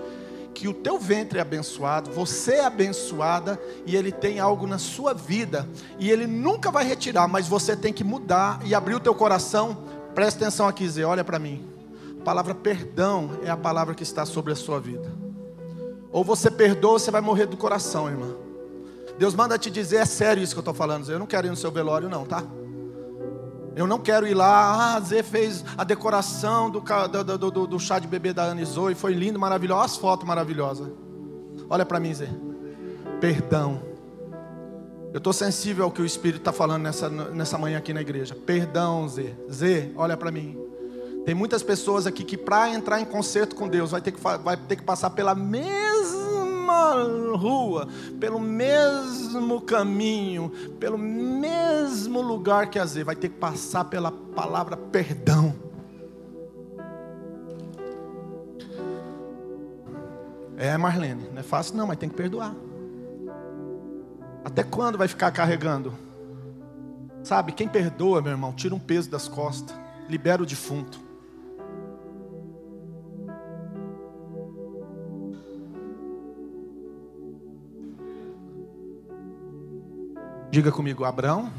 que 0.53 0.67
o 0.67 0.73
teu 0.73 0.99
ventre 0.99 1.39
é 1.39 1.41
abençoado, 1.41 2.11
você 2.11 2.57
é 2.57 2.65
abençoada 2.65 3.59
e 3.83 3.95
ele 3.95 4.11
tem 4.11 4.39
algo 4.39 4.67
na 4.67 4.77
sua 4.77 5.15
vida 5.15 5.67
e 5.97 6.11
ele 6.11 6.27
nunca 6.27 6.69
vai 6.69 6.85
retirar, 6.85 7.27
mas 7.27 7.47
você 7.47 7.75
tem 7.75 7.91
que 7.91 8.03
mudar 8.03 8.59
e 8.63 8.75
abrir 8.75 8.93
o 8.93 8.99
teu 8.99 9.15
coração. 9.15 9.79
Presta 10.13 10.45
atenção 10.45 10.67
aqui, 10.67 10.87
Zé, 10.87 11.05
olha 11.05 11.23
para 11.23 11.39
mim. 11.39 11.67
A 12.19 12.23
palavra 12.23 12.53
perdão 12.53 13.31
é 13.43 13.49
a 13.49 13.57
palavra 13.57 13.95
que 13.95 14.03
está 14.03 14.27
sobre 14.27 14.53
a 14.53 14.55
sua 14.55 14.79
vida. 14.79 15.11
Ou 16.11 16.23
você 16.23 16.51
perdoa, 16.51 16.91
ou 16.91 16.99
você 16.99 17.09
vai 17.09 17.21
morrer 17.21 17.47
do 17.47 17.57
coração, 17.57 18.07
irmã. 18.07 18.35
Deus 19.17 19.33
manda 19.33 19.57
te 19.57 19.71
dizer, 19.71 19.95
é 19.95 20.05
sério 20.05 20.43
isso 20.43 20.53
que 20.53 20.59
eu 20.59 20.61
estou 20.61 20.75
falando, 20.75 21.05
Zé. 21.05 21.15
Eu 21.15 21.19
não 21.19 21.25
quero 21.25 21.47
ir 21.47 21.49
no 21.49 21.57
seu 21.57 21.71
velório, 21.71 22.07
não, 22.07 22.25
tá? 22.25 22.43
Eu 23.75 23.87
não 23.87 23.99
quero 23.99 24.27
ir 24.27 24.33
lá, 24.33 24.95
ah, 24.95 24.99
Zé 24.99 25.23
fez 25.23 25.63
a 25.77 25.83
decoração 25.83 26.69
do, 26.69 26.81
do, 26.81 27.51
do, 27.51 27.67
do 27.67 27.79
chá 27.79 27.99
de 27.99 28.07
bebê 28.07 28.33
da 28.33 28.43
Ana 28.43 28.63
Zoe, 28.65 28.93
foi 28.93 29.13
lindo, 29.13 29.39
maravilhoso, 29.39 29.79
olha 29.79 29.85
as 29.85 29.97
fotos 29.97 30.27
maravilhosas. 30.27 30.89
Olha 31.69 31.85
para 31.85 31.99
mim, 31.99 32.13
Zé. 32.13 32.27
Perdão. 33.21 33.81
Eu 35.13 35.17
estou 35.17 35.33
sensível 35.33 35.85
ao 35.85 35.91
que 35.91 36.01
o 36.01 36.05
Espírito 36.05 36.41
está 36.41 36.51
falando 36.51 36.83
nessa, 36.83 37.09
nessa 37.09 37.57
manhã 37.57 37.77
aqui 37.77 37.93
na 37.93 38.01
igreja. 38.01 38.35
Perdão, 38.35 39.07
Zé. 39.07 39.33
Zé, 39.51 39.89
olha 39.95 40.17
para 40.17 40.31
mim. 40.31 40.57
Tem 41.25 41.35
muitas 41.35 41.61
pessoas 41.63 42.07
aqui 42.07 42.23
que 42.23 42.37
para 42.37 42.69
entrar 42.69 42.99
em 42.99 43.05
concerto 43.05 43.55
com 43.55 43.67
Deus 43.67 43.91
vai 43.91 44.01
ter 44.01 44.11
que, 44.11 44.19
vai 44.19 44.57
ter 44.57 44.75
que 44.75 44.83
passar 44.83 45.11
pela 45.11 45.35
mesma 45.35 46.20
mesma 46.71 47.37
rua, 47.37 47.87
pelo 48.19 48.39
mesmo 48.39 49.61
caminho, 49.61 50.51
pelo 50.79 50.97
mesmo 50.97 52.21
lugar 52.21 52.69
que 52.69 52.79
vezes 52.79 53.03
vai 53.03 53.15
ter 53.15 53.29
que 53.29 53.37
passar 53.37 53.85
pela 53.85 54.11
palavra 54.11 54.75
perdão. 54.77 55.53
É, 60.57 60.77
Marlene, 60.77 61.27
não 61.31 61.39
é 61.39 61.43
fácil 61.43 61.75
não, 61.75 61.87
mas 61.87 61.97
tem 61.97 62.07
que 62.07 62.15
perdoar. 62.15 62.55
Até 64.45 64.63
quando 64.63 64.97
vai 64.97 65.07
ficar 65.07 65.31
carregando? 65.31 65.93
Sabe, 67.23 67.51
quem 67.51 67.67
perdoa, 67.67 68.21
meu 68.21 68.31
irmão, 68.31 68.53
tira 68.53 68.73
um 68.73 68.79
peso 68.79 69.09
das 69.09 69.27
costas, 69.27 69.75
libera 70.07 70.41
o 70.41 70.45
defunto. 70.45 70.99
Diga 80.51 80.69
comigo, 80.69 81.05
Abraão, 81.05 81.49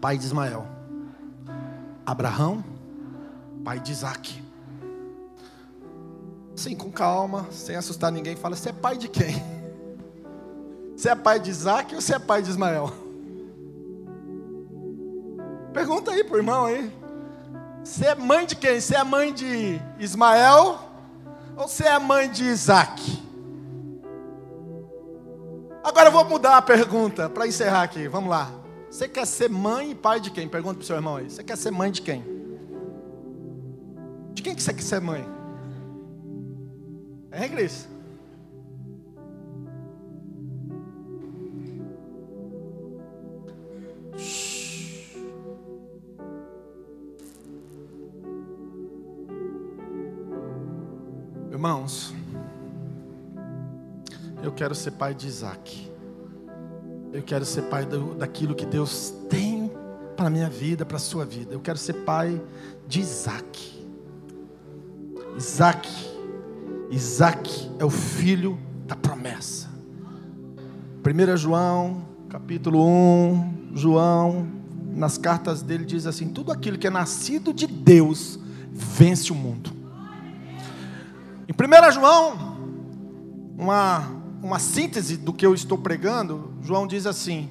pai 0.00 0.16
de 0.16 0.24
Ismael. 0.24 0.64
Abraão, 2.06 2.62
pai 3.64 3.80
de 3.80 3.90
Isaac. 3.90 4.40
Sim, 6.54 6.76
com 6.76 6.88
calma, 6.88 7.48
sem 7.50 7.74
assustar 7.74 8.12
ninguém, 8.12 8.36
fala: 8.36 8.54
Você 8.54 8.68
é 8.68 8.72
pai 8.72 8.96
de 8.96 9.08
quem? 9.08 9.34
Você 10.96 11.10
é 11.10 11.16
pai 11.16 11.40
de 11.40 11.50
Isaac 11.50 11.94
ou 11.94 12.00
você 12.00 12.16
é 12.16 12.18
pai 12.18 12.42
de 12.42 12.50
Ismael? 12.50 12.92
Pergunta 15.72 16.10
aí 16.10 16.24
pro 16.24 16.38
irmão 16.38 16.64
aí. 16.64 16.92
Você 17.84 18.06
é 18.06 18.14
mãe 18.16 18.44
de 18.44 18.56
quem? 18.56 18.80
Você 18.80 18.96
é 18.96 19.04
mãe 19.04 19.32
de 19.32 19.80
Ismael 20.00 20.80
ou 21.56 21.68
você 21.68 21.84
é 21.84 21.98
mãe 22.00 22.28
de 22.28 22.42
Isaac? 22.44 23.17
Agora 25.98 26.10
eu 26.10 26.12
vou 26.12 26.24
mudar 26.24 26.56
a 26.56 26.62
pergunta 26.62 27.28
para 27.28 27.44
encerrar 27.44 27.82
aqui. 27.82 28.06
Vamos 28.06 28.30
lá. 28.30 28.52
Você 28.88 29.08
quer 29.08 29.26
ser 29.26 29.50
mãe 29.50 29.90
e 29.90 29.94
pai 29.96 30.20
de 30.20 30.30
quem? 30.30 30.48
Pergunta 30.48 30.76
para 30.76 30.84
o 30.84 30.86
seu 30.86 30.94
irmão 30.94 31.16
aí. 31.16 31.28
Você 31.28 31.42
quer 31.42 31.58
ser 31.58 31.72
mãe 31.72 31.90
de 31.90 32.02
quem? 32.02 32.22
De 34.32 34.40
quem 34.40 34.54
que 34.54 34.62
você 34.62 34.72
quer 34.72 34.82
ser 34.82 35.00
mãe? 35.00 35.26
É, 37.32 37.48
Cris? 37.48 37.88
Irmãos, 51.50 52.14
eu 54.44 54.52
quero 54.52 54.76
ser 54.76 54.92
pai 54.92 55.12
de 55.12 55.26
Isaac. 55.26 55.87
Eu 57.18 57.24
quero 57.24 57.44
ser 57.44 57.62
pai 57.62 57.84
do, 57.84 58.14
daquilo 58.14 58.54
que 58.54 58.64
Deus 58.64 59.12
tem 59.28 59.68
para 60.16 60.28
a 60.28 60.30
minha 60.30 60.48
vida, 60.48 60.86
para 60.86 60.98
a 60.98 61.00
sua 61.00 61.24
vida. 61.24 61.52
Eu 61.52 61.58
quero 61.58 61.76
ser 61.76 61.94
pai 62.04 62.40
de 62.86 63.00
Isaac. 63.00 63.84
Isaac. 65.36 65.88
Isaac 66.92 67.72
é 67.80 67.84
o 67.84 67.90
filho 67.90 68.56
da 68.86 68.94
promessa. 68.94 69.68
1 71.04 71.36
João, 71.36 72.06
capítulo 72.28 72.86
1, 72.86 73.72
João, 73.74 74.46
nas 74.94 75.18
cartas 75.18 75.60
dele 75.60 75.84
diz 75.84 76.06
assim: 76.06 76.28
tudo 76.28 76.52
aquilo 76.52 76.78
que 76.78 76.86
é 76.86 76.90
nascido 76.90 77.52
de 77.52 77.66
Deus 77.66 78.38
vence 78.70 79.32
o 79.32 79.34
mundo. 79.34 79.72
Em 81.48 81.52
1 81.52 81.90
João, 81.90 82.56
uma 83.58 84.18
uma 84.42 84.58
síntese 84.58 85.16
do 85.16 85.32
que 85.32 85.44
eu 85.44 85.54
estou 85.54 85.76
pregando, 85.76 86.52
João 86.68 86.86
diz 86.86 87.06
assim: 87.06 87.48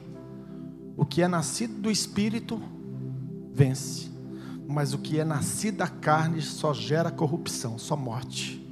o 0.95 1.03
que 1.03 1.23
é 1.23 1.27
nascido 1.27 1.82
do 1.82 1.89
espírito 1.89 2.62
vence, 3.51 4.12
mas 4.67 4.93
o 4.93 4.99
que 4.99 5.19
é 5.19 5.25
nascido 5.25 5.77
da 5.77 5.88
carne 5.88 6.39
só 6.39 6.71
gera 6.71 7.10
corrupção, 7.10 7.80
só 7.80 7.97
morte. 7.97 8.63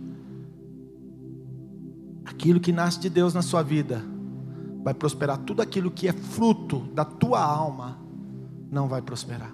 Aquilo 2.24 2.60
que 2.60 2.72
nasce 2.72 3.00
de 3.00 3.10
Deus 3.10 3.34
na 3.34 3.42
sua 3.42 3.64
vida 3.64 4.04
vai 4.84 4.94
prosperar, 4.94 5.40
tudo 5.40 5.64
aquilo 5.64 5.90
que 5.90 6.08
é 6.08 6.14
fruto 6.14 6.82
da 6.94 7.04
tua 7.04 7.44
alma 7.44 7.98
não 8.70 8.88
vai 8.88 9.02
prosperar. 9.02 9.52